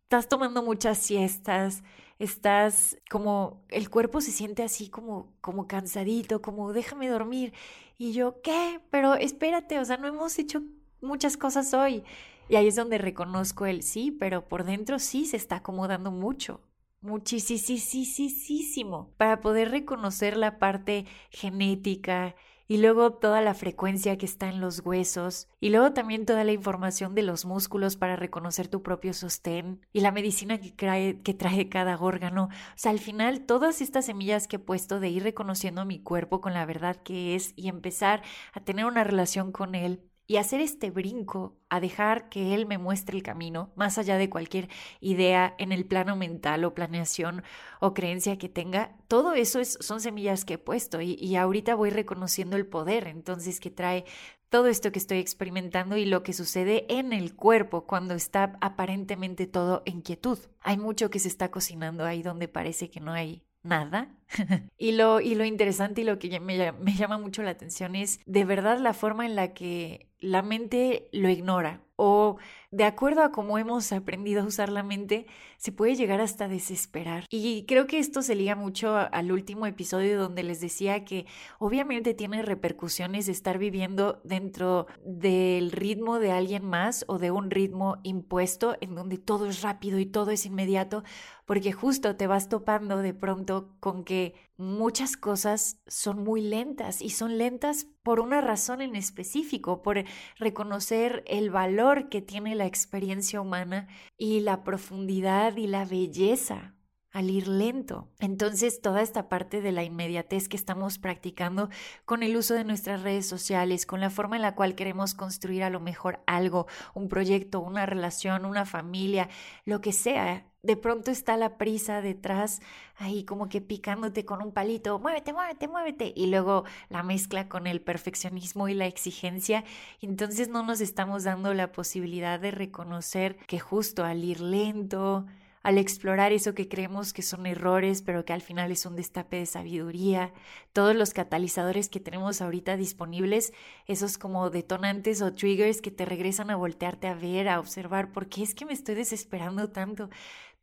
estás 0.04 0.28
tomando 0.28 0.62
muchas 0.62 0.98
siestas, 0.98 1.82
estás 2.18 2.98
como 3.10 3.64
el 3.68 3.90
cuerpo 3.90 4.20
se 4.20 4.30
siente 4.30 4.62
así 4.62 4.88
como 4.88 5.34
como 5.40 5.66
cansadito, 5.66 6.40
como 6.40 6.72
déjame 6.72 7.08
dormir. 7.08 7.52
Y 7.98 8.12
yo, 8.12 8.40
¿qué? 8.42 8.80
Pero 8.90 9.14
espérate, 9.14 9.78
o 9.78 9.84
sea, 9.84 9.96
no 9.96 10.06
hemos 10.06 10.38
hecho 10.38 10.62
muchas 11.00 11.36
cosas 11.36 11.74
hoy. 11.74 12.04
Y 12.48 12.56
ahí 12.56 12.68
es 12.68 12.76
donde 12.76 12.98
reconozco 12.98 13.66
el 13.66 13.82
sí, 13.82 14.10
pero 14.12 14.46
por 14.46 14.64
dentro 14.64 14.98
sí 14.98 15.26
se 15.26 15.36
está 15.36 15.56
acomodando 15.56 16.10
mucho 16.10 16.60
muchísimo 17.04 19.10
para 19.16 19.40
poder 19.40 19.70
reconocer 19.70 20.36
la 20.36 20.58
parte 20.58 21.06
genética 21.30 22.34
y 22.66 22.78
luego 22.78 23.12
toda 23.12 23.42
la 23.42 23.54
frecuencia 23.54 24.16
que 24.16 24.24
está 24.24 24.48
en 24.48 24.60
los 24.60 24.80
huesos 24.84 25.48
y 25.60 25.68
luego 25.68 25.92
también 25.92 26.24
toda 26.24 26.44
la 26.44 26.52
información 26.52 27.14
de 27.14 27.22
los 27.22 27.44
músculos 27.44 27.96
para 27.96 28.16
reconocer 28.16 28.68
tu 28.68 28.82
propio 28.82 29.12
sostén 29.12 29.82
y 29.92 30.00
la 30.00 30.12
medicina 30.12 30.58
que 30.58 30.70
trae, 30.70 31.20
que 31.20 31.34
trae 31.34 31.68
cada 31.68 31.98
órgano. 31.98 32.44
O 32.44 32.76
sea, 32.76 32.90
al 32.90 33.00
final 33.00 33.44
todas 33.44 33.82
estas 33.82 34.06
semillas 34.06 34.48
que 34.48 34.56
he 34.56 34.60
puesto 34.60 34.98
de 34.98 35.10
ir 35.10 35.22
reconociendo 35.22 35.84
mi 35.84 36.00
cuerpo 36.00 36.40
con 36.40 36.54
la 36.54 36.64
verdad 36.64 36.96
que 36.96 37.34
es 37.34 37.52
y 37.56 37.68
empezar 37.68 38.22
a 38.54 38.60
tener 38.60 38.86
una 38.86 39.04
relación 39.04 39.52
con 39.52 39.74
él 39.74 40.00
y 40.26 40.36
hacer 40.36 40.60
este 40.60 40.90
brinco 40.90 41.56
a 41.68 41.80
dejar 41.80 42.28
que 42.28 42.54
Él 42.54 42.66
me 42.66 42.78
muestre 42.78 43.16
el 43.16 43.22
camino, 43.22 43.70
más 43.76 43.98
allá 43.98 44.16
de 44.16 44.30
cualquier 44.30 44.68
idea 45.00 45.54
en 45.58 45.72
el 45.72 45.84
plano 45.84 46.16
mental 46.16 46.64
o 46.64 46.74
planeación 46.74 47.42
o 47.80 47.94
creencia 47.94 48.38
que 48.38 48.48
tenga, 48.48 48.96
todo 49.08 49.34
eso 49.34 49.60
es, 49.60 49.76
son 49.80 50.00
semillas 50.00 50.44
que 50.44 50.54
he 50.54 50.58
puesto 50.58 51.00
y, 51.00 51.36
ahorita 51.36 51.74
voy 51.74 51.90
reconociendo 51.90 52.56
el 52.56 52.66
poder 52.66 53.08
entonces 53.08 53.60
que 53.60 53.70
trae 53.70 54.04
todo 54.48 54.68
esto 54.68 54.92
que 54.92 55.00
estoy 55.00 55.18
experimentando 55.18 55.96
y 55.96 56.04
lo 56.04 56.22
que 56.22 56.32
sucede 56.32 56.86
en 56.88 57.12
el 57.12 57.34
cuerpo 57.34 57.86
cuando 57.86 58.14
está 58.14 58.56
aparentemente 58.60 59.48
todo 59.48 59.82
en 59.84 60.00
quietud. 60.00 60.38
Hay 60.60 60.78
mucho 60.78 61.10
que 61.10 61.18
se 61.18 61.28
está 61.28 61.50
cocinando 61.50 62.04
ahí 62.04 62.22
donde 62.22 62.46
parece 62.46 62.88
que 62.88 63.00
no 63.00 63.12
hay 63.12 63.42
nada. 63.64 64.14
y, 64.78 64.92
lo, 64.92 65.20
y 65.20 65.34
lo 65.34 65.44
interesante 65.44 66.02
y 66.02 66.04
lo 66.04 66.18
que 66.18 66.40
me, 66.40 66.72
me 66.72 66.94
llama 66.94 67.18
mucho 67.18 67.42
la 67.42 67.50
atención 67.50 67.96
es 67.96 68.20
de 68.26 68.44
verdad 68.44 68.78
la 68.78 68.94
forma 68.94 69.26
en 69.26 69.36
la 69.36 69.54
que 69.54 70.08
la 70.20 70.42
mente 70.42 71.08
lo 71.12 71.28
ignora 71.28 71.82
o 71.96 72.38
de 72.74 72.84
acuerdo 72.84 73.22
a 73.22 73.30
cómo 73.30 73.56
hemos 73.56 73.92
aprendido 73.92 74.42
a 74.42 74.46
usar 74.46 74.68
la 74.68 74.82
mente, 74.82 75.26
se 75.58 75.70
puede 75.70 75.94
llegar 75.94 76.20
hasta 76.20 76.48
desesperar. 76.48 77.24
Y 77.30 77.66
creo 77.66 77.86
que 77.86 78.00
esto 78.00 78.20
se 78.20 78.34
liga 78.34 78.56
mucho 78.56 78.96
al 78.96 79.30
último 79.30 79.66
episodio 79.66 80.18
donde 80.18 80.42
les 80.42 80.60
decía 80.60 81.04
que 81.04 81.26
obviamente 81.60 82.14
tiene 82.14 82.42
repercusiones 82.42 83.28
estar 83.28 83.58
viviendo 83.58 84.20
dentro 84.24 84.88
del 85.04 85.70
ritmo 85.70 86.18
de 86.18 86.32
alguien 86.32 86.64
más 86.64 87.04
o 87.06 87.18
de 87.18 87.30
un 87.30 87.50
ritmo 87.50 87.98
impuesto 88.02 88.76
en 88.80 88.96
donde 88.96 89.18
todo 89.18 89.46
es 89.46 89.62
rápido 89.62 90.00
y 90.00 90.06
todo 90.06 90.32
es 90.32 90.44
inmediato, 90.44 91.04
porque 91.46 91.72
justo 91.72 92.16
te 92.16 92.26
vas 92.26 92.48
topando 92.48 92.98
de 92.98 93.14
pronto 93.14 93.76
con 93.78 94.04
que 94.04 94.34
muchas 94.56 95.16
cosas 95.16 95.80
son 95.86 96.22
muy 96.22 96.40
lentas 96.40 97.02
y 97.02 97.10
son 97.10 97.38
lentas 97.38 97.86
por 98.02 98.20
una 98.20 98.40
razón 98.40 98.82
en 98.82 98.94
específico, 98.94 99.82
por 99.82 100.04
reconocer 100.36 101.24
el 101.26 101.50
valor 101.50 102.08
que 102.08 102.22
tiene 102.22 102.54
la 102.64 102.68
experiencia 102.68 103.42
humana 103.42 103.88
y 104.16 104.40
la 104.40 104.64
profundidad 104.64 105.54
y 105.58 105.66
la 105.66 105.84
belleza 105.84 106.74
al 107.10 107.28
ir 107.28 107.46
lento. 107.46 108.08
Entonces, 108.20 108.80
toda 108.80 109.02
esta 109.02 109.28
parte 109.28 109.60
de 109.60 109.70
la 109.70 109.84
inmediatez 109.84 110.48
que 110.48 110.56
estamos 110.56 110.98
practicando 110.98 111.68
con 112.06 112.22
el 112.22 112.34
uso 112.38 112.54
de 112.54 112.64
nuestras 112.64 113.02
redes 113.02 113.28
sociales, 113.28 113.84
con 113.84 114.00
la 114.00 114.08
forma 114.08 114.36
en 114.36 114.42
la 114.42 114.54
cual 114.54 114.76
queremos 114.76 115.14
construir 115.14 115.62
a 115.62 115.68
lo 115.68 115.78
mejor 115.78 116.22
algo, 116.26 116.66
un 116.94 117.08
proyecto, 117.08 117.60
una 117.60 117.84
relación, 117.84 118.46
una 118.46 118.64
familia, 118.64 119.28
lo 119.66 119.82
que 119.82 119.92
sea, 119.92 120.50
de 120.64 120.76
pronto 120.76 121.10
está 121.10 121.36
la 121.36 121.58
prisa 121.58 122.00
detrás, 122.00 122.60
ahí 122.96 123.24
como 123.24 123.48
que 123.48 123.60
picándote 123.60 124.24
con 124.24 124.42
un 124.42 124.52
palito, 124.52 124.98
muévete, 124.98 125.32
muévete, 125.32 125.68
muévete, 125.68 126.12
y 126.16 126.26
luego 126.26 126.64
la 126.88 127.02
mezcla 127.02 127.48
con 127.48 127.66
el 127.66 127.80
perfeccionismo 127.80 128.68
y 128.68 128.74
la 128.74 128.86
exigencia. 128.86 129.64
Entonces 130.00 130.48
no 130.48 130.62
nos 130.62 130.80
estamos 130.80 131.24
dando 131.24 131.52
la 131.54 131.70
posibilidad 131.70 132.40
de 132.40 132.50
reconocer 132.50 133.36
que 133.46 133.60
justo 133.60 134.04
al 134.04 134.24
ir 134.24 134.40
lento, 134.40 135.26
al 135.64 135.78
explorar 135.78 136.32
eso 136.32 136.54
que 136.54 136.68
creemos 136.68 137.14
que 137.14 137.22
son 137.22 137.46
errores, 137.46 138.02
pero 138.02 138.24
que 138.26 138.34
al 138.34 138.42
final 138.42 138.70
es 138.70 138.84
un 138.84 138.96
destape 138.96 139.38
de 139.38 139.46
sabiduría, 139.46 140.30
todos 140.74 140.94
los 140.94 141.14
catalizadores 141.14 141.88
que 141.88 142.00
tenemos 142.00 142.42
ahorita 142.42 142.76
disponibles, 142.76 143.54
esos 143.86 144.18
como 144.18 144.50
detonantes 144.50 145.22
o 145.22 145.32
triggers 145.32 145.80
que 145.80 145.90
te 145.90 146.04
regresan 146.04 146.50
a 146.50 146.56
voltearte 146.56 147.06
a 147.06 147.14
ver, 147.14 147.48
a 147.48 147.60
observar, 147.60 148.12
¿por 148.12 148.28
qué 148.28 148.42
es 148.42 148.54
que 148.54 148.66
me 148.66 148.74
estoy 148.74 148.94
desesperando 148.94 149.70
tanto? 149.70 150.10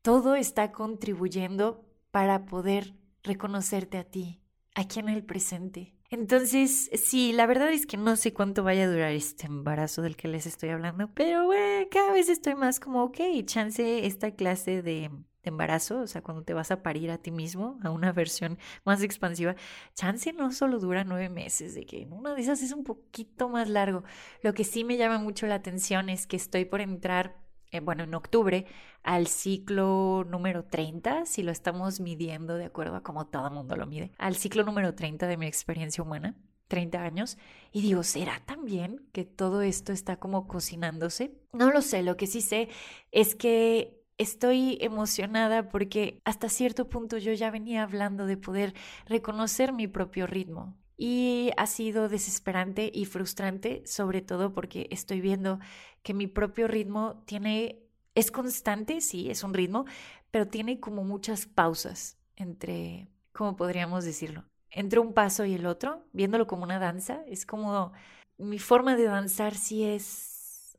Todo 0.01 0.35
está 0.35 0.71
contribuyendo 0.71 1.85
para 2.09 2.45
poder 2.45 2.95
reconocerte 3.23 3.97
a 3.99 4.03
ti, 4.03 4.41
aquí 4.73 4.99
en 4.99 5.09
el 5.09 5.23
presente. 5.23 5.95
Entonces, 6.09 6.89
sí, 6.93 7.31
la 7.33 7.45
verdad 7.45 7.71
es 7.71 7.85
que 7.85 7.97
no 7.97 8.15
sé 8.15 8.33
cuánto 8.33 8.63
vaya 8.63 8.85
a 8.85 8.91
durar 8.91 9.11
este 9.11 9.45
embarazo 9.45 10.01
del 10.01 10.17
que 10.17 10.27
les 10.27 10.45
estoy 10.45 10.69
hablando, 10.69 11.13
pero 11.13 11.45
bueno, 11.45 11.87
cada 11.91 12.11
vez 12.13 12.29
estoy 12.29 12.55
más 12.55 12.79
como, 12.79 13.03
ok, 13.03 13.19
chance 13.45 14.05
esta 14.05 14.31
clase 14.31 14.81
de, 14.81 15.11
embarazo, 15.43 16.01
o 16.01 16.07
sea, 16.07 16.21
cuando 16.21 16.43
te 16.43 16.53
vas 16.53 16.71
a 16.71 16.83
parir 16.83 17.11
a 17.11 17.17
ti 17.17 17.31
mismo, 17.31 17.79
a 17.83 17.91
una 17.91 18.11
versión 18.11 18.57
más 18.83 19.01
expansiva, 19.03 19.55
chance 19.93 20.33
no 20.33 20.51
solo 20.51 20.79
dura 20.79 21.03
nueve 21.03 21.29
meses, 21.29 21.75
de 21.75 21.85
que 21.85 22.07
una 22.09 22.33
de 22.33 22.41
esas 22.41 22.61
es 22.61 22.71
un 22.71 22.83
poquito 22.83 23.49
más 23.49 23.69
largo. 23.69 24.03
Lo 24.43 24.53
que 24.53 24.63
sí 24.63 24.83
me 24.83 24.97
llama 24.97 25.19
mucho 25.19 25.47
la 25.47 25.55
atención 25.55 26.09
es 26.09 26.27
que 26.27 26.35
estoy 26.35 26.65
por 26.65 26.81
entrar 26.81 27.40
eh, 27.71 27.79
bueno, 27.79 28.03
en 28.03 28.13
octubre, 28.13 28.65
al 29.03 29.27
ciclo 29.27 30.25
número 30.29 30.65
30, 30.65 31.25
si 31.25 31.41
lo 31.41 31.51
estamos 31.51 31.99
midiendo 31.99 32.55
de 32.55 32.65
acuerdo 32.65 32.95
a 32.95 33.03
cómo 33.03 33.27
todo 33.27 33.47
el 33.47 33.53
mundo 33.53 33.75
lo 33.75 33.87
mide, 33.87 34.11
al 34.17 34.35
ciclo 34.35 34.63
número 34.63 34.93
30 34.93 35.27
de 35.27 35.37
mi 35.37 35.47
experiencia 35.47 36.03
humana, 36.03 36.35
30 36.67 37.01
años, 37.01 37.37
y 37.71 37.81
digo, 37.81 38.03
¿será 38.03 38.41
también 38.45 39.07
que 39.11 39.25
todo 39.25 39.61
esto 39.61 39.93
está 39.93 40.17
como 40.17 40.47
cocinándose? 40.47 41.33
No 41.53 41.71
lo 41.71 41.81
sé, 41.81 42.03
lo 42.03 42.17
que 42.17 42.27
sí 42.27 42.41
sé 42.41 42.69
es 43.11 43.35
que 43.35 44.01
estoy 44.17 44.77
emocionada 44.81 45.69
porque 45.69 46.21
hasta 46.25 46.49
cierto 46.49 46.89
punto 46.89 47.17
yo 47.17 47.33
ya 47.33 47.51
venía 47.51 47.83
hablando 47.83 48.25
de 48.25 48.37
poder 48.37 48.73
reconocer 49.05 49.73
mi 49.73 49.87
propio 49.87 50.27
ritmo, 50.27 50.77
y 51.03 51.49
ha 51.57 51.65
sido 51.65 52.09
desesperante 52.09 52.91
y 52.93 53.05
frustrante, 53.05 53.81
sobre 53.87 54.21
todo 54.21 54.53
porque 54.53 54.87
estoy 54.91 55.19
viendo 55.19 55.57
que 56.03 56.13
mi 56.13 56.27
propio 56.27 56.67
ritmo 56.67 57.23
tiene, 57.25 57.79
es 58.13 58.29
constante, 58.29 59.01
sí, 59.01 59.31
es 59.31 59.43
un 59.43 59.55
ritmo, 59.55 59.85
pero 60.29 60.47
tiene 60.47 60.79
como 60.79 61.03
muchas 61.03 61.47
pausas 61.47 62.19
entre, 62.35 63.07
¿cómo 63.33 63.55
podríamos 63.55 64.05
decirlo? 64.05 64.45
Entre 64.69 64.99
un 64.99 65.15
paso 65.15 65.43
y 65.43 65.55
el 65.55 65.65
otro, 65.65 66.05
viéndolo 66.13 66.45
como 66.45 66.65
una 66.65 66.77
danza, 66.77 67.23
es 67.25 67.47
como 67.47 67.93
mi 68.37 68.59
forma 68.59 68.95
de 68.95 69.05
danzar 69.05 69.55
sí 69.55 69.83
es 69.83 70.77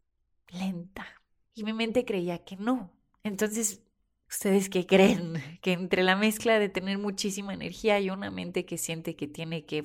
lenta. 0.50 1.04
Y 1.52 1.64
mi 1.64 1.72
mente 1.72 2.04
creía 2.04 2.44
que 2.44 2.56
no. 2.56 2.92
Entonces 3.24 3.82
¿Ustedes 4.32 4.70
qué 4.70 4.86
creen? 4.86 5.34
Que 5.60 5.72
entre 5.72 6.02
la 6.02 6.16
mezcla 6.16 6.58
de 6.58 6.70
tener 6.70 6.96
muchísima 6.96 7.52
energía 7.52 8.00
y 8.00 8.08
una 8.08 8.30
mente 8.30 8.64
que 8.64 8.78
siente 8.78 9.14
que 9.14 9.28
tiene 9.28 9.66
que 9.66 9.84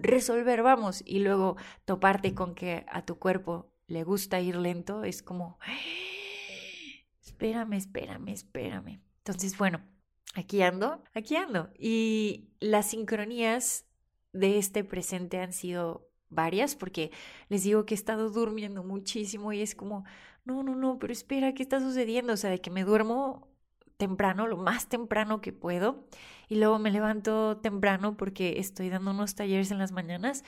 resolver, 0.00 0.62
vamos, 0.62 1.02
y 1.04 1.18
luego 1.18 1.56
toparte 1.84 2.32
con 2.32 2.54
que 2.54 2.86
a 2.88 3.04
tu 3.04 3.18
cuerpo 3.18 3.72
le 3.88 4.04
gusta 4.04 4.40
ir 4.40 4.56
lento, 4.56 5.02
es 5.02 5.20
como, 5.20 5.58
espérame, 7.24 7.74
espérame, 7.74 8.28
espérame. 8.28 9.00
Entonces, 9.18 9.58
bueno, 9.58 9.80
aquí 10.34 10.62
ando, 10.62 11.02
aquí 11.12 11.34
ando. 11.34 11.70
Y 11.76 12.50
las 12.60 12.90
sincronías 12.90 13.84
de 14.32 14.58
este 14.58 14.84
presente 14.84 15.40
han 15.40 15.52
sido 15.52 16.08
varias 16.28 16.76
porque 16.76 17.10
les 17.48 17.64
digo 17.64 17.84
que 17.84 17.94
he 17.94 17.98
estado 17.98 18.30
durmiendo 18.30 18.84
muchísimo 18.84 19.52
y 19.52 19.60
es 19.60 19.74
como, 19.74 20.04
no, 20.44 20.62
no, 20.62 20.76
no, 20.76 20.98
pero 21.00 21.12
espera, 21.12 21.52
¿qué 21.52 21.64
está 21.64 21.80
sucediendo? 21.80 22.32
O 22.32 22.36
sea, 22.36 22.50
de 22.50 22.60
que 22.60 22.70
me 22.70 22.84
duermo 22.84 23.55
temprano, 23.96 24.46
lo 24.46 24.56
más 24.56 24.88
temprano 24.88 25.40
que 25.40 25.52
puedo, 25.52 26.06
y 26.48 26.56
luego 26.56 26.78
me 26.78 26.90
levanto 26.90 27.58
temprano 27.58 28.16
porque 28.16 28.58
estoy 28.58 28.88
dando 28.90 29.10
unos 29.10 29.34
talleres 29.34 29.70
en 29.70 29.78
las 29.78 29.92
mañanas, 29.92 30.44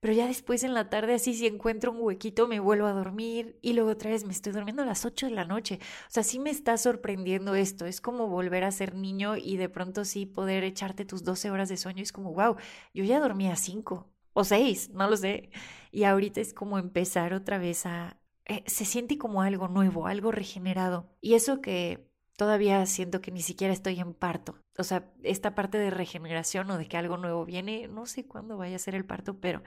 pero 0.00 0.14
ya 0.14 0.26
después 0.26 0.62
en 0.62 0.74
la 0.74 0.90
tarde 0.90 1.14
así 1.14 1.34
si 1.34 1.46
encuentro 1.46 1.90
un 1.90 2.00
huequito 2.00 2.46
me 2.46 2.60
vuelvo 2.60 2.86
a 2.86 2.92
dormir 2.92 3.58
y 3.62 3.72
luego 3.72 3.90
otra 3.90 4.10
vez 4.10 4.24
me 4.24 4.32
estoy 4.32 4.52
durmiendo 4.52 4.82
a 4.82 4.86
las 4.86 5.04
8 5.04 5.26
de 5.26 5.32
la 5.32 5.44
noche. 5.44 5.80
O 5.82 6.10
sea, 6.10 6.22
sí 6.22 6.38
me 6.38 6.50
está 6.50 6.76
sorprendiendo 6.78 7.54
esto, 7.56 7.84
es 7.84 8.00
como 8.00 8.28
volver 8.28 8.62
a 8.64 8.70
ser 8.70 8.94
niño 8.94 9.36
y 9.36 9.56
de 9.56 9.68
pronto 9.68 10.04
sí 10.04 10.24
poder 10.26 10.62
echarte 10.64 11.04
tus 11.04 11.24
12 11.24 11.50
horas 11.50 11.68
de 11.68 11.76
sueño, 11.76 12.02
es 12.02 12.12
como, 12.12 12.32
wow, 12.32 12.56
yo 12.94 13.04
ya 13.04 13.18
dormía 13.20 13.56
5 13.56 14.08
o 14.34 14.44
6, 14.44 14.90
no 14.90 15.10
lo 15.10 15.16
sé. 15.16 15.50
Y 15.90 16.04
ahorita 16.04 16.40
es 16.40 16.54
como 16.54 16.78
empezar 16.78 17.34
otra 17.34 17.58
vez 17.58 17.86
a... 17.86 18.20
Eh, 18.44 18.62
se 18.66 18.84
siente 18.84 19.18
como 19.18 19.42
algo 19.42 19.68
nuevo, 19.68 20.06
algo 20.06 20.32
regenerado. 20.32 21.10
Y 21.20 21.34
eso 21.34 21.60
que 21.60 22.07
todavía 22.38 22.86
siento 22.86 23.20
que 23.20 23.32
ni 23.32 23.42
siquiera 23.42 23.72
estoy 23.72 23.98
en 23.98 24.14
parto. 24.14 24.60
O 24.78 24.84
sea, 24.84 25.10
esta 25.24 25.56
parte 25.56 25.76
de 25.76 25.90
regeneración 25.90 26.70
o 26.70 26.78
de 26.78 26.86
que 26.86 26.96
algo 26.96 27.16
nuevo 27.16 27.44
viene, 27.44 27.88
no 27.88 28.06
sé 28.06 28.26
cuándo 28.26 28.56
vaya 28.56 28.76
a 28.76 28.78
ser 28.78 28.94
el 28.94 29.04
parto, 29.04 29.40
pero 29.40 29.60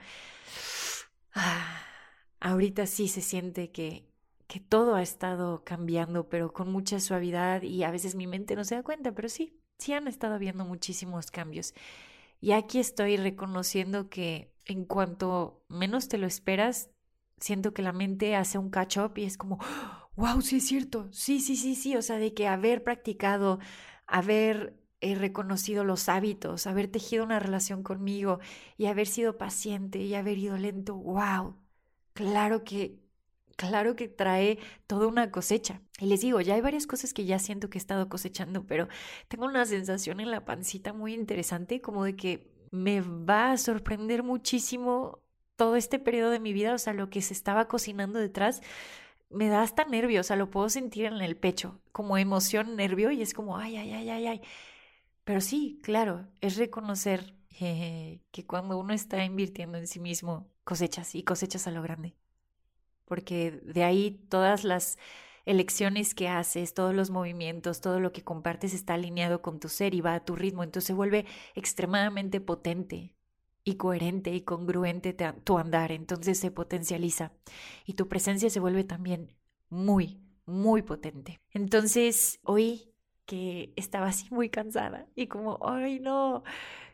ah, 1.34 1.84
ahorita 2.40 2.86
sí 2.86 3.08
se 3.08 3.20
siente 3.20 3.70
que, 3.72 4.08
que 4.46 4.58
todo 4.58 4.94
ha 4.94 5.02
estado 5.02 5.64
cambiando, 5.64 6.30
pero 6.30 6.54
con 6.54 6.72
mucha 6.72 6.98
suavidad 6.98 7.60
y 7.60 7.84
a 7.84 7.90
veces 7.90 8.14
mi 8.14 8.26
mente 8.26 8.56
no 8.56 8.64
se 8.64 8.76
da 8.76 8.82
cuenta, 8.82 9.12
pero 9.12 9.28
sí, 9.28 9.60
sí 9.78 9.92
han 9.92 10.08
estado 10.08 10.34
habiendo 10.34 10.64
muchísimos 10.64 11.30
cambios. 11.30 11.74
Y 12.40 12.52
aquí 12.52 12.78
estoy 12.78 13.18
reconociendo 13.18 14.08
que 14.08 14.50
en 14.64 14.86
cuanto 14.86 15.62
menos 15.68 16.08
te 16.08 16.16
lo 16.16 16.26
esperas, 16.26 16.88
siento 17.38 17.74
que 17.74 17.82
la 17.82 17.92
mente 17.92 18.34
hace 18.34 18.56
un 18.56 18.70
catch 18.70 18.96
up 18.96 19.12
y 19.18 19.24
es 19.24 19.36
como, 19.36 19.58
wow, 20.16 20.40
sí 20.42 20.56
es 20.56 20.66
cierto, 20.66 21.08
sí, 21.12 21.40
sí, 21.40 21.56
sí, 21.56 21.74
sí, 21.74 21.96
o 21.96 22.02
sea, 22.02 22.18
de 22.18 22.34
que 22.34 22.46
haber 22.48 22.84
practicado, 22.84 23.58
haber 24.06 24.74
eh, 25.00 25.14
reconocido 25.14 25.84
los 25.84 26.08
hábitos, 26.08 26.66
haber 26.66 26.88
tejido 26.88 27.24
una 27.24 27.38
relación 27.38 27.82
conmigo 27.82 28.40
y 28.76 28.86
haber 28.86 29.06
sido 29.06 29.38
paciente 29.38 29.98
y 30.00 30.14
haber 30.14 30.38
ido 30.38 30.56
lento, 30.58 30.94
wow, 30.96 31.56
claro 32.12 32.64
que, 32.64 33.00
claro 33.56 33.96
que 33.96 34.08
trae 34.08 34.58
toda 34.86 35.06
una 35.06 35.30
cosecha. 35.30 35.80
Y 35.98 36.06
les 36.06 36.20
digo, 36.20 36.40
ya 36.40 36.54
hay 36.54 36.60
varias 36.60 36.86
cosas 36.86 37.14
que 37.14 37.24
ya 37.24 37.38
siento 37.38 37.70
que 37.70 37.78
he 37.78 37.80
estado 37.80 38.08
cosechando, 38.08 38.66
pero 38.66 38.88
tengo 39.28 39.46
una 39.46 39.64
sensación 39.66 40.20
en 40.20 40.30
la 40.30 40.44
pancita 40.44 40.92
muy 40.92 41.14
interesante, 41.14 41.80
como 41.80 42.04
de 42.04 42.16
que 42.16 42.52
me 42.70 43.00
va 43.02 43.52
a 43.52 43.56
sorprender 43.58 44.22
muchísimo 44.22 45.20
todo 45.56 45.76
este 45.76 45.98
periodo 45.98 46.30
de 46.30 46.40
mi 46.40 46.52
vida, 46.52 46.74
o 46.74 46.78
sea, 46.78 46.92
lo 46.94 47.10
que 47.10 47.22
se 47.22 47.34
estaba 47.34 47.68
cocinando 47.68 48.18
detrás, 48.18 48.62
me 49.32 49.48
da 49.48 49.62
hasta 49.62 49.84
nervio, 49.84 50.20
o 50.20 50.24
sea, 50.24 50.36
lo 50.36 50.50
puedo 50.50 50.68
sentir 50.68 51.06
en 51.06 51.20
el 51.20 51.36
pecho, 51.36 51.80
como 51.92 52.18
emoción, 52.18 52.76
nervio, 52.76 53.10
y 53.10 53.22
es 53.22 53.34
como, 53.34 53.56
ay, 53.56 53.76
ay, 53.76 53.92
ay, 53.92 54.10
ay, 54.10 54.26
ay. 54.26 54.40
Pero 55.24 55.40
sí, 55.40 55.80
claro, 55.82 56.28
es 56.40 56.56
reconocer 56.56 57.34
que 57.48 58.46
cuando 58.46 58.78
uno 58.78 58.92
está 58.94 59.24
invirtiendo 59.24 59.78
en 59.78 59.86
sí 59.86 60.00
mismo, 60.00 60.50
cosechas 60.64 61.14
y 61.14 61.22
cosechas 61.22 61.66
a 61.66 61.70
lo 61.70 61.82
grande. 61.82 62.16
Porque 63.04 63.50
de 63.64 63.84
ahí 63.84 64.24
todas 64.28 64.64
las 64.64 64.98
elecciones 65.44 66.14
que 66.14 66.28
haces, 66.28 66.72
todos 66.72 66.94
los 66.94 67.10
movimientos, 67.10 67.80
todo 67.80 68.00
lo 68.00 68.12
que 68.12 68.22
compartes 68.22 68.74
está 68.74 68.94
alineado 68.94 69.42
con 69.42 69.60
tu 69.60 69.68
ser 69.68 69.94
y 69.94 70.00
va 70.00 70.14
a 70.14 70.24
tu 70.24 70.36
ritmo, 70.36 70.62
entonces 70.64 70.86
se 70.86 70.92
vuelve 70.92 71.26
extremadamente 71.54 72.40
potente 72.40 73.14
y 73.64 73.76
coherente 73.76 74.34
y 74.34 74.42
congruente 74.42 75.16
tu 75.44 75.58
andar, 75.58 75.92
entonces 75.92 76.38
se 76.38 76.50
potencializa 76.50 77.32
y 77.86 77.94
tu 77.94 78.08
presencia 78.08 78.50
se 78.50 78.60
vuelve 78.60 78.84
también 78.84 79.34
muy, 79.68 80.20
muy 80.46 80.82
potente. 80.82 81.40
Entonces, 81.50 82.38
hoy 82.42 82.92
que 83.24 83.72
estaba 83.76 84.08
así 84.08 84.26
muy 84.30 84.48
cansada 84.50 85.06
y 85.14 85.28
como, 85.28 85.58
ay 85.62 86.00
no, 86.00 86.42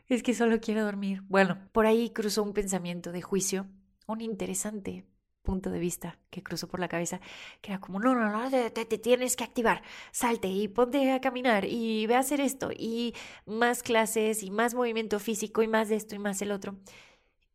es 0.07 0.23
que 0.23 0.33
solo 0.33 0.59
quiero 0.59 0.83
dormir. 0.83 1.23
Bueno, 1.27 1.57
por 1.71 1.85
ahí 1.85 2.11
cruzó 2.11 2.43
un 2.43 2.53
pensamiento 2.53 3.11
de 3.11 3.21
juicio, 3.21 3.67
un 4.07 4.21
interesante 4.21 5.05
punto 5.49 5.71
de 5.71 5.79
vista 5.79 6.19
que 6.29 6.43
cruzó 6.43 6.67
por 6.67 6.79
la 6.79 6.87
cabeza, 6.87 7.19
que 7.61 7.71
era 7.71 7.81
como, 7.81 7.99
no, 7.99 8.13
no, 8.13 8.29
no, 8.29 8.51
te, 8.51 8.85
tienes 8.99 9.35
que 9.35 9.43
activar, 9.43 9.81
salte 10.11 10.47
y 10.47 10.67
ponte 10.67 11.11
a 11.11 11.21
caminar 11.21 11.65
y 11.65 12.05
ve 12.05 12.13
a 12.13 12.19
hacer 12.19 12.39
esto 12.39 12.69
y 12.71 13.15
más 13.47 13.81
clases 13.81 14.43
y 14.43 14.51
más 14.51 14.75
movimiento 14.75 15.19
físico 15.19 15.63
y 15.63 15.67
más 15.67 15.89
de 15.89 15.95
esto 15.95 16.13
y 16.13 16.19
más 16.19 16.39
el 16.43 16.51
otro. 16.51 16.77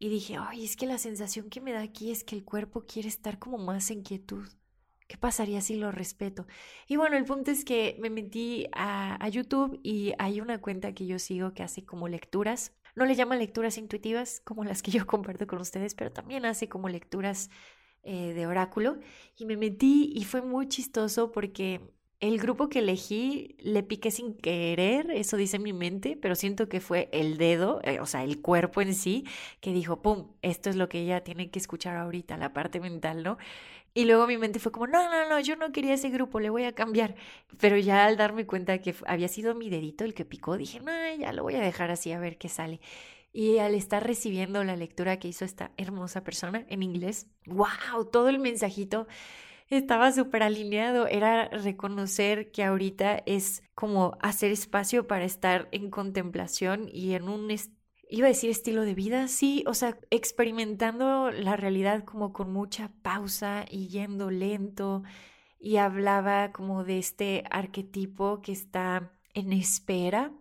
Y 0.01 0.09
dije, 0.09 0.37
ay, 0.41 0.65
es 0.65 0.75
que 0.77 0.87
la 0.87 0.99
sensación 0.99 1.49
que 1.51 1.61
me 1.61 1.73
da 1.73 1.83
aquí 1.83 2.11
es 2.11 2.25
que 2.25 2.35
el 2.35 2.45
cuerpo 2.45 2.85
quiere 2.85 3.09
estar 3.09 3.39
como 3.39 3.59
más 3.59 3.93
en 3.93 4.03
quietud. 4.03 4.45
¿Qué 5.07 5.17
pasaría 5.17 5.61
si 5.61 5.77
lo 5.77 5.93
respeto? 5.93 6.49
Y 6.89 6.97
bueno, 6.97 7.17
el 7.17 7.25
punto 7.25 7.53
es 7.53 7.65
que 7.65 7.97
me 8.01 8.11
metí 8.11 8.67
a, 8.73 9.25
a 9.25 9.29
YouTube 9.29 9.79
y 9.85 10.15
hay 10.19 10.41
una 10.41 10.61
cuenta 10.61 10.95
que 10.95 11.07
yo 11.07 11.21
sigo 11.21 11.53
que 11.55 11.63
hace 11.63 11.85
como 11.85 12.09
lecturas. 12.09 12.73
No 12.97 13.05
le 13.05 13.15
llama 13.15 13.37
lecturas 13.37 13.79
intuitivas 13.79 14.41
como 14.45 14.65
las 14.65 14.83
que 14.83 14.91
yo 14.91 15.07
comparto 15.07 15.47
con 15.47 15.61
ustedes, 15.61 15.95
pero 15.95 16.11
también 16.11 16.45
hace 16.45 16.69
como 16.69 16.89
lecturas 16.89 17.51
eh, 18.05 18.33
de 18.35 18.47
oráculo. 18.47 18.99
Y 19.37 19.47
me 19.47 19.57
metí 19.57 20.13
y 20.15 20.25
fue 20.25 20.43
muy 20.43 20.69
chistoso 20.69 21.33
porque 21.33 21.81
el 22.21 22.39
grupo 22.39 22.69
que 22.69 22.79
elegí 22.79 23.57
le 23.61 23.83
piqué 23.83 24.11
sin 24.11 24.35
querer, 24.35 25.11
eso 25.11 25.37
dice 25.37 25.59
mi 25.59 25.73
mente, 25.73 26.17
pero 26.21 26.35
siento 26.35 26.69
que 26.69 26.81
fue 26.81 27.09
el 27.13 27.37
dedo, 27.37 27.81
eh, 27.85 28.01
o 28.01 28.07
sea, 28.07 28.25
el 28.25 28.41
cuerpo 28.41 28.81
en 28.81 28.95
sí, 28.95 29.27
que 29.61 29.73
dijo, 29.73 30.01
¡pum! 30.01 30.29
Esto 30.43 30.71
es 30.71 30.77
lo 30.77 30.89
que 30.89 31.01
ella 31.01 31.23
tiene 31.23 31.51
que 31.51 31.59
escuchar 31.59 31.97
ahorita, 31.97 32.37
la 32.39 32.53
parte 32.53 32.81
mental, 32.81 33.23
¿no? 33.23 33.37
Y 33.95 34.07
luego 34.07 34.27
mi 34.27 34.39
mente 34.39 34.59
fue 34.59 34.73
como, 34.73 34.87
no, 34.87 35.09
no, 35.11 35.29
no, 35.29 35.39
yo 35.41 35.57
no 35.57 35.71
quería 35.73 35.95
ese 35.95 36.11
grupo, 36.11 36.41
le 36.41 36.51
voy 36.51 36.65
a 36.65 36.73
cambiar. 36.75 37.15
Pero 37.61 37.77
ya 37.79 38.07
al 38.07 38.17
darme 38.17 38.47
cuenta 38.47 38.79
que 38.79 38.95
había 39.07 39.29
sido 39.29 39.55
mi 39.55 39.71
dedito 39.71 40.05
el 40.05 40.15
que 40.15 40.25
picó, 40.25 40.57
dije, 40.57 40.81
no, 40.81 40.93
ya 41.19 41.33
lo 41.33 41.43
voy 41.45 41.55
a 41.55 41.61
dejar 41.61 41.91
así 41.91 42.11
a 42.13 42.19
ver 42.19 42.37
qué 42.39 42.49
sale. 42.49 42.81
Y 43.37 43.59
al 43.59 43.75
estar 43.75 44.07
recibiendo 44.07 44.63
la 44.63 44.77
lectura 44.77 45.19
que 45.19 45.27
hizo 45.27 45.45
esta 45.45 45.73
hermosa 45.77 46.23
persona 46.23 46.65
en 46.69 46.85
inglés, 46.85 47.27
wow, 47.47 48.05
todo 48.13 48.29
el 48.29 48.39
mensajito 48.39 49.09
estaba 49.69 50.13
súper 50.13 50.45
alineado. 50.45 51.09
Era 51.09 51.49
reconocer 51.49 52.53
que 52.53 52.63
ahorita 52.63 53.25
es 53.27 53.65
como 53.75 54.17
hacer 54.21 54.53
espacio 54.53 55.09
para 55.09 55.25
estar 55.25 55.69
en 55.73 55.91
contemplación 55.91 56.89
y 56.89 57.15
en 57.15 57.29
un 57.29 57.51
iba 58.09 58.27
a 58.27 58.29
decir 58.29 58.51
estilo 58.51 58.83
de 58.83 58.95
vida, 58.95 59.27
sí, 59.27 59.65
o 59.67 59.75
sea, 59.75 59.99
experimentando 60.11 61.33
la 61.33 61.57
realidad 61.57 62.05
como 62.05 62.33
con 62.33 62.53
mucha 62.53 62.93
pausa 63.03 63.65
y 63.69 63.89
yendo 63.89 64.31
lento 64.31 65.03
y 65.59 65.79
hablaba 65.79 66.53
como 66.53 66.85
de 66.85 66.99
este 66.99 67.43
arquetipo 67.51 68.41
que 68.43 68.53
está 68.53 69.13
en 69.33 69.53
espera. 69.53 70.33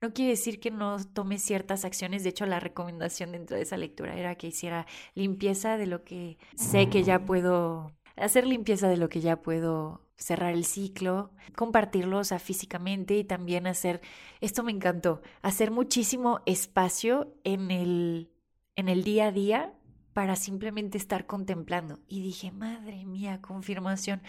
No 0.00 0.12
quiere 0.12 0.30
decir 0.30 0.60
que 0.60 0.70
no 0.70 1.04
tome 1.04 1.38
ciertas 1.38 1.84
acciones, 1.84 2.22
de 2.22 2.28
hecho 2.28 2.46
la 2.46 2.60
recomendación 2.60 3.32
dentro 3.32 3.56
de 3.56 3.62
esa 3.62 3.76
lectura 3.76 4.16
era 4.16 4.36
que 4.36 4.46
hiciera 4.46 4.86
limpieza 5.14 5.76
de 5.76 5.86
lo 5.86 6.04
que 6.04 6.38
sé 6.54 6.88
que 6.88 7.02
ya 7.02 7.24
puedo, 7.24 7.92
hacer 8.16 8.46
limpieza 8.46 8.88
de 8.88 8.96
lo 8.96 9.08
que 9.08 9.20
ya 9.20 9.42
puedo 9.42 10.08
cerrar 10.16 10.52
el 10.52 10.64
ciclo, 10.64 11.30
compartirlo, 11.56 12.22
físicamente 12.24 13.16
y 13.16 13.24
también 13.24 13.66
hacer, 13.66 14.00
esto 14.40 14.62
me 14.62 14.72
encantó, 14.72 15.20
hacer 15.42 15.70
muchísimo 15.70 16.40
espacio 16.46 17.34
en 17.42 17.70
el, 17.70 18.30
en 18.76 18.88
el 18.88 19.02
día 19.02 19.26
a 19.26 19.32
día 19.32 19.74
para 20.12 20.36
simplemente 20.36 20.98
estar 20.98 21.26
contemplando. 21.26 22.00
Y 22.08 22.22
dije, 22.22 22.50
madre 22.50 23.04
mía, 23.04 23.40
confirmación. 23.40 24.22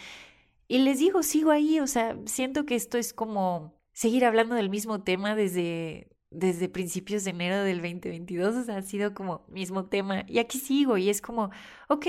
Y 0.68 0.80
les 0.80 1.00
digo, 1.00 1.24
sigo 1.24 1.50
ahí, 1.50 1.80
o 1.80 1.88
sea, 1.88 2.16
siento 2.26 2.66
que 2.66 2.76
esto 2.76 3.00
es 3.00 3.14
como 3.14 3.78
seguir 4.00 4.24
hablando 4.24 4.56
del 4.56 4.70
mismo 4.70 5.03
tema 5.03 5.36
desde, 5.36 6.08
desde 6.32 6.70
principios 6.70 7.25
de 7.25 7.32
enero 7.32 7.63
del 7.63 7.82
2022, 7.82 8.56
o 8.56 8.63
sea, 8.63 8.77
ha 8.77 8.82
sido 8.82 9.13
como 9.13 9.44
mismo 9.50 9.88
tema. 9.88 10.24
Y 10.25 10.39
aquí 10.39 10.58
sigo 10.58 10.96
y 10.98 11.10
es 11.10 11.22
como, 11.22 11.50
ok, 11.89 12.08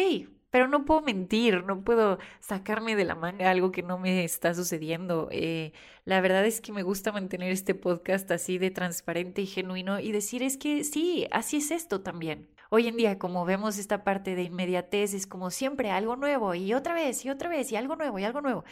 pero 0.50 0.68
no 0.68 0.84
puedo 0.84 1.00
mentir, 1.00 1.64
no 1.64 1.82
puedo 1.82 2.20
sacarme 2.38 2.94
de 2.94 3.04
la 3.04 3.16
manga 3.16 3.50
algo 3.50 3.72
que 3.72 3.82
no 3.82 3.98
me 3.98 4.22
está 4.22 4.54
sucediendo. 4.54 5.26
Eh, 5.32 5.72
la 6.04 6.20
verdad 6.20 6.46
es 6.46 6.60
que 6.60 6.70
me 6.72 6.84
gusta 6.84 7.10
mantener 7.10 7.50
este 7.50 7.74
podcast 7.74 8.30
así 8.30 8.58
de 8.58 8.70
transparente 8.70 9.42
y 9.42 9.46
genuino 9.46 9.98
y 9.98 10.12
decir 10.12 10.44
es 10.44 10.56
que 10.58 10.84
sí, 10.84 11.26
así 11.32 11.56
es 11.56 11.72
esto 11.72 12.02
también. 12.02 12.48
Hoy 12.70 12.86
en 12.86 12.96
día, 12.96 13.18
como 13.18 13.44
vemos 13.44 13.78
esta 13.78 14.04
parte 14.04 14.36
de 14.36 14.44
inmediatez, 14.44 15.12
es 15.12 15.26
como 15.26 15.50
siempre 15.50 15.90
algo 15.90 16.14
nuevo 16.14 16.54
y 16.54 16.72
otra 16.72 16.94
vez 16.94 17.24
y 17.24 17.30
otra 17.30 17.48
vez 17.48 17.72
y 17.72 17.76
algo 17.76 17.96
nuevo 17.96 18.16
y 18.20 18.22
algo 18.22 18.42
nuevo. 18.42 18.62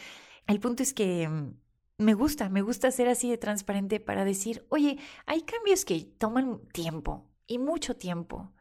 El 0.47 0.61
punto 0.61 0.83
es 0.83 0.93
que 0.93 1.27
mm, 1.27 1.49
me 1.99 2.13
gusta, 2.13 2.49
me 2.49 2.61
gusta 2.61 2.91
ser 2.91 3.09
así 3.09 3.29
de 3.29 3.37
transparente 3.37 3.99
para 3.99 4.25
decir, 4.25 4.65
oye, 4.69 4.97
hay 5.25 5.41
cambios 5.41 5.83
que 5.85 6.01
toman 6.17 6.61
tiempo 6.71 7.25
y 7.45 7.59
mucho 7.59 7.95
tiempo. 7.95 8.53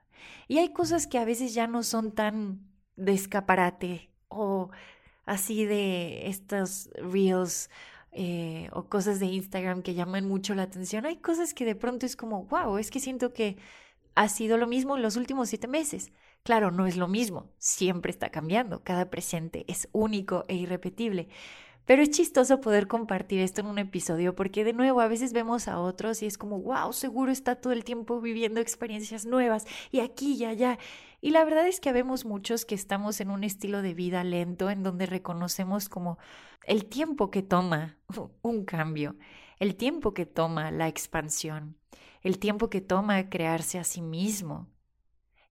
Y 0.49 0.59
hay 0.59 0.73
cosas 0.73 1.07
que 1.07 1.19
a 1.19 1.25
veces 1.25 1.55
ya 1.55 1.69
no 1.69 1.85
son 1.85 2.13
tan 2.13 2.69
de 2.97 3.13
escaparate 3.13 4.11
o 4.27 4.71
así 5.25 5.65
de 5.65 6.27
estos 6.27 6.91
reels 6.95 7.71
eh, 8.11 8.69
o 8.73 8.89
cosas 8.89 9.21
de 9.21 9.27
Instagram 9.27 9.83
que 9.83 9.95
llaman 9.95 10.27
mucho 10.27 10.55
la 10.55 10.65
atención. 10.65 11.07
Hay 11.07 11.19
cosas 11.19 11.55
que 11.55 11.65
de 11.65 11.77
pronto 11.77 12.07
es 12.07 12.17
como, 12.17 12.47
wow, 12.47 12.79
es 12.79 12.91
que 12.91 12.99
siento 12.99 13.33
que 13.33 13.57
ha 14.17 14.29
sido 14.29 14.59
lo 14.59 14.67
mismo 14.67 14.97
en 14.97 15.03
los 15.03 15.17
últimos 15.17 15.49
siete 15.49 15.69
meses. 15.69 16.11
Claro, 16.43 16.73
no 16.73 16.87
es 16.87 16.97
lo 16.97 17.07
mismo, 17.07 17.53
siempre 17.59 18.11
está 18.11 18.31
cambiando, 18.31 18.83
cada 18.83 19.11
presente 19.11 19.65
es 19.69 19.89
único 19.93 20.45
e 20.49 20.57
irrepetible. 20.57 21.29
Pero 21.89 22.03
es 22.03 22.11
chistoso 22.11 22.61
poder 22.61 22.87
compartir 22.87 23.41
esto 23.41 23.63
en 23.63 23.67
un 23.67 23.79
episodio 23.79 24.37
porque 24.37 24.63
de 24.63 24.75
nuevo 24.75 25.01
a 25.01 25.09
veces 25.09 25.33
vemos 25.33 25.69
a 25.69 25.81
otros 25.81 26.23
y 26.23 26.27
es 26.27 26.37
como, 26.37 26.61
wow, 26.61 26.93
seguro 26.93 27.33
está 27.33 27.57
todo 27.57 27.73
el 27.73 27.83
tiempo 27.83 28.21
viviendo 28.21 28.61
experiencias 28.61 29.25
nuevas 29.25 29.65
y 29.91 30.01
aquí 30.01 30.35
y 30.35 30.45
allá. 30.45 30.79
Y 31.23 31.31
la 31.31 31.47
verdad 31.47 31.67
es 31.67 31.81
que 31.81 31.95
vemos 31.95 32.27
muchos 32.27 32.67
que 32.67 32.75
estamos 32.75 33.23
en 33.23 33.31
un 33.31 33.43
estilo 33.43 33.81
de 33.81 33.95
vida 33.95 34.23
lento 34.23 34.69
en 34.69 34.83
donde 34.83 35.07
reconocemos 35.07 35.89
como 35.89 36.19
el 36.67 36.85
tiempo 36.85 37.31
que 37.31 37.43
toma 37.43 37.97
un 38.43 38.67
cambio, 38.67 39.17
el 39.59 39.75
tiempo 39.75 40.13
que 40.13 40.27
toma 40.27 40.71
la 40.71 40.89
expansión, 40.89 41.79
el 42.21 42.39
tiempo 42.39 42.69
que 42.69 42.83
toma 42.83 43.31
crearse 43.31 43.79
a 43.79 43.85
sí 43.85 44.03
mismo, 44.03 44.69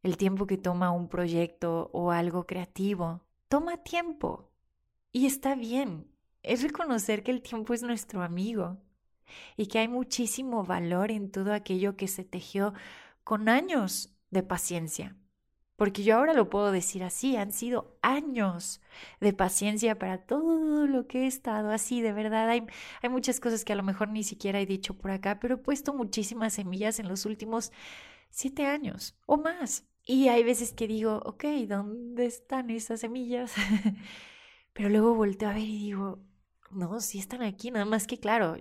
el 0.04 0.18
tiempo 0.18 0.46
que 0.46 0.60
toma 0.60 0.92
un 0.92 1.10
proyecto 1.10 1.90
o 1.94 2.12
algo 2.12 2.46
creativo. 2.46 3.24
Toma 3.48 3.78
tiempo. 3.78 4.52
Y 5.12 5.26
está 5.26 5.56
bien, 5.56 6.06
es 6.44 6.64
reconocer 6.64 7.24
que 7.24 7.32
el 7.32 7.42
tiempo 7.42 7.74
es 7.74 7.84
nuestro 7.84 8.22
amigo 8.24 8.78
y 9.56 9.68
que 9.68 9.80
hay 9.80 9.88
muchísimo 9.88 10.64
valor 10.64 11.12
en 11.12 11.32
todo 11.32 11.54
aquello 11.54 11.96
que 11.98 12.08
se 12.08 12.24
tejió 12.24 12.74
con 13.24 13.50
años 13.50 14.16
de 14.32 14.44
paciencia. 14.44 15.16
Porque 15.78 16.04
yo 16.04 16.18
ahora 16.18 16.34
lo 16.34 16.50
puedo 16.50 16.72
decir 16.72 17.04
así, 17.04 17.36
han 17.36 17.54
sido 17.54 17.96
años 18.02 18.82
de 19.22 19.32
paciencia 19.32 20.00
para 20.00 20.18
todo 20.26 20.88
lo 20.88 21.06
que 21.08 21.24
he 21.24 21.28
estado 21.28 21.70
así, 21.72 22.02
de 22.02 22.14
verdad. 22.14 22.50
Hay, 22.50 22.66
muchas 23.10 23.40
cosas 23.40 23.64
que 23.64 23.74
a 23.74 23.76
lo 23.76 23.84
mejor 23.84 24.10
ni 24.10 24.24
siquiera 24.24 24.60
he 24.60 24.66
dicho 24.66 24.96
por 24.96 25.12
acá, 25.12 25.40
pero 25.40 25.56
he 25.56 25.58
puesto 25.60 25.94
muchísimas 25.94 26.56
semillas 26.56 27.00
en 27.00 27.08
los 27.08 27.28
últimos 27.28 27.72
siete 28.32 28.66
años 28.66 29.16
o 29.28 29.38
más. 29.38 29.86
Y 30.04 30.30
hay 30.30 30.44
veces 30.44 30.74
que 30.74 30.88
digo, 30.88 31.22
ok, 31.26 31.44
¿dónde 31.68 32.26
están 32.26 32.72
esas 32.72 33.02
semillas? 33.02 33.54
pero 34.78 34.90
luego 34.90 35.16
volteo 35.16 35.50
a 35.50 35.54
ver 35.54 35.64
y 35.64 35.80
digo, 35.80 36.20
no, 36.70 37.00
sí 37.02 37.18
están 37.18 37.42
aquí, 37.42 37.72
nada 37.72 37.84
más 37.86 38.06
que 38.06 38.20
claro, 38.20 38.56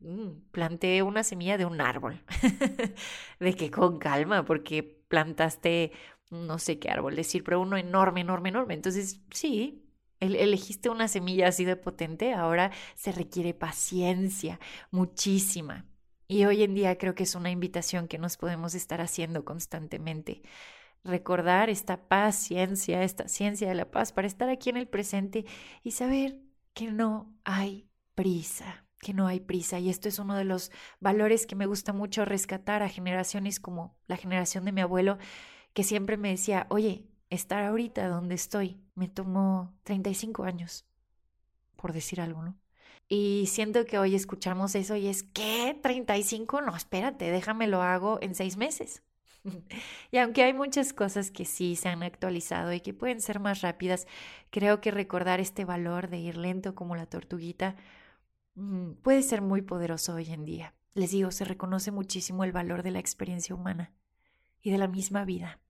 mm, 0.00 0.50
planté 0.50 1.02
una 1.02 1.24
semilla 1.24 1.56
de 1.56 1.64
un 1.64 1.80
árbol. 1.80 2.22
de 3.40 3.54
que 3.54 3.70
con 3.70 3.98
calma, 3.98 4.44
porque 4.44 4.82
plantaste 4.82 5.92
no 6.30 6.58
sé 6.58 6.78
qué 6.78 6.90
árbol 6.90 7.16
decir, 7.16 7.44
pero 7.44 7.62
uno 7.62 7.78
enorme, 7.78 8.20
enorme, 8.20 8.50
enorme. 8.50 8.74
Entonces, 8.74 9.22
sí, 9.30 9.86
elegiste 10.20 10.90
una 10.90 11.08
semilla 11.08 11.48
así 11.48 11.64
de 11.64 11.76
potente, 11.76 12.34
ahora 12.34 12.70
se 12.94 13.12
requiere 13.12 13.54
paciencia, 13.54 14.60
muchísima. 14.90 15.86
Y 16.28 16.44
hoy 16.44 16.62
en 16.62 16.74
día 16.74 16.98
creo 16.98 17.14
que 17.14 17.22
es 17.22 17.34
una 17.34 17.50
invitación 17.50 18.06
que 18.06 18.18
nos 18.18 18.36
podemos 18.36 18.74
estar 18.74 19.00
haciendo 19.00 19.46
constantemente. 19.46 20.42
Recordar 21.04 21.68
esta 21.68 22.08
paciencia, 22.08 23.02
esta 23.02 23.28
ciencia 23.28 23.68
de 23.68 23.74
la 23.74 23.90
paz 23.90 24.12
para 24.12 24.26
estar 24.26 24.48
aquí 24.48 24.70
en 24.70 24.78
el 24.78 24.88
presente 24.88 25.44
y 25.82 25.90
saber 25.90 26.40
que 26.72 26.90
no 26.90 27.34
hay 27.44 27.88
prisa, 28.14 28.86
que 29.00 29.12
no 29.12 29.26
hay 29.26 29.40
prisa. 29.40 29.78
Y 29.78 29.90
esto 29.90 30.08
es 30.08 30.18
uno 30.18 30.34
de 30.34 30.44
los 30.44 30.72
valores 31.00 31.46
que 31.46 31.56
me 31.56 31.66
gusta 31.66 31.92
mucho 31.92 32.24
rescatar 32.24 32.82
a 32.82 32.88
generaciones 32.88 33.60
como 33.60 33.96
la 34.06 34.16
generación 34.16 34.64
de 34.64 34.72
mi 34.72 34.80
abuelo, 34.80 35.18
que 35.74 35.84
siempre 35.84 36.16
me 36.16 36.30
decía, 36.30 36.66
oye, 36.70 37.04
estar 37.30 37.64
ahorita 37.64 38.08
donde 38.08 38.34
estoy 38.34 38.80
me 38.94 39.08
tomó 39.08 39.74
35 39.82 40.44
años, 40.44 40.86
por 41.76 41.92
decir 41.92 42.20
algo, 42.20 42.42
¿no? 42.42 42.56
Y 43.08 43.46
siento 43.48 43.84
que 43.84 43.98
hoy 43.98 44.14
escuchamos 44.14 44.74
eso 44.74 44.96
y 44.96 45.08
es, 45.08 45.22
¿qué? 45.22 45.78
¿35? 45.82 46.64
No, 46.64 46.74
espérate, 46.74 47.30
déjame 47.30 47.66
lo 47.66 47.82
hago 47.82 48.18
en 48.22 48.34
seis 48.34 48.56
meses. 48.56 49.02
y 50.10 50.18
aunque 50.18 50.42
hay 50.42 50.52
muchas 50.52 50.92
cosas 50.92 51.30
que 51.30 51.44
sí 51.44 51.76
se 51.76 51.88
han 51.88 52.02
actualizado 52.02 52.72
y 52.72 52.80
que 52.80 52.94
pueden 52.94 53.20
ser 53.20 53.40
más 53.40 53.60
rápidas, 53.60 54.06
creo 54.50 54.80
que 54.80 54.90
recordar 54.90 55.40
este 55.40 55.64
valor 55.64 56.08
de 56.08 56.18
ir 56.18 56.36
lento 56.36 56.74
como 56.74 56.96
la 56.96 57.06
tortuguita 57.06 57.76
mm, 58.54 58.92
puede 59.02 59.22
ser 59.22 59.42
muy 59.42 59.62
poderoso 59.62 60.14
hoy 60.14 60.30
en 60.30 60.44
día. 60.44 60.74
Les 60.94 61.10
digo, 61.10 61.30
se 61.30 61.44
reconoce 61.44 61.90
muchísimo 61.90 62.44
el 62.44 62.52
valor 62.52 62.82
de 62.82 62.92
la 62.92 63.00
experiencia 63.00 63.54
humana 63.54 63.92
y 64.62 64.70
de 64.70 64.78
la 64.78 64.88
misma 64.88 65.24
vida. 65.24 65.60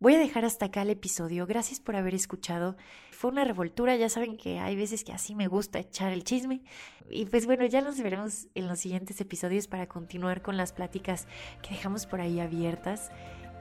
Voy 0.00 0.14
a 0.14 0.18
dejar 0.18 0.46
hasta 0.46 0.64
acá 0.64 0.80
el 0.80 0.88
episodio. 0.88 1.46
Gracias 1.46 1.78
por 1.78 1.94
haber 1.94 2.14
escuchado. 2.14 2.74
Fue 3.10 3.30
una 3.30 3.44
revoltura, 3.44 3.96
ya 3.96 4.08
saben 4.08 4.38
que 4.38 4.58
hay 4.58 4.74
veces 4.74 5.04
que 5.04 5.12
así 5.12 5.34
me 5.34 5.46
gusta 5.46 5.78
echar 5.78 6.10
el 6.10 6.24
chisme. 6.24 6.62
Y 7.10 7.26
pues 7.26 7.44
bueno, 7.44 7.66
ya 7.66 7.82
nos 7.82 8.00
veremos 8.00 8.48
en 8.54 8.66
los 8.66 8.80
siguientes 8.80 9.20
episodios 9.20 9.68
para 9.68 9.88
continuar 9.88 10.40
con 10.40 10.56
las 10.56 10.72
pláticas 10.72 11.26
que 11.60 11.74
dejamos 11.74 12.06
por 12.06 12.22
ahí 12.22 12.40
abiertas. 12.40 13.10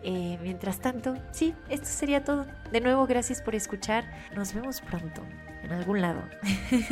Eh, 0.02 0.40
mientras 0.42 0.80
tanto, 0.80 1.16
sí, 1.32 1.54
esto 1.68 1.88
sería 1.88 2.24
todo. 2.24 2.46
De 2.72 2.80
nuevo, 2.80 3.06
gracias 3.06 3.42
por 3.42 3.54
escuchar. 3.54 4.10
Nos 4.34 4.54
vemos 4.54 4.80
pronto, 4.80 5.22
en 5.62 5.74
algún 5.74 6.00
lado. 6.00 6.24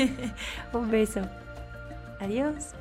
Un 0.73 0.91
beso. 0.91 1.21
Adiós. 2.19 2.73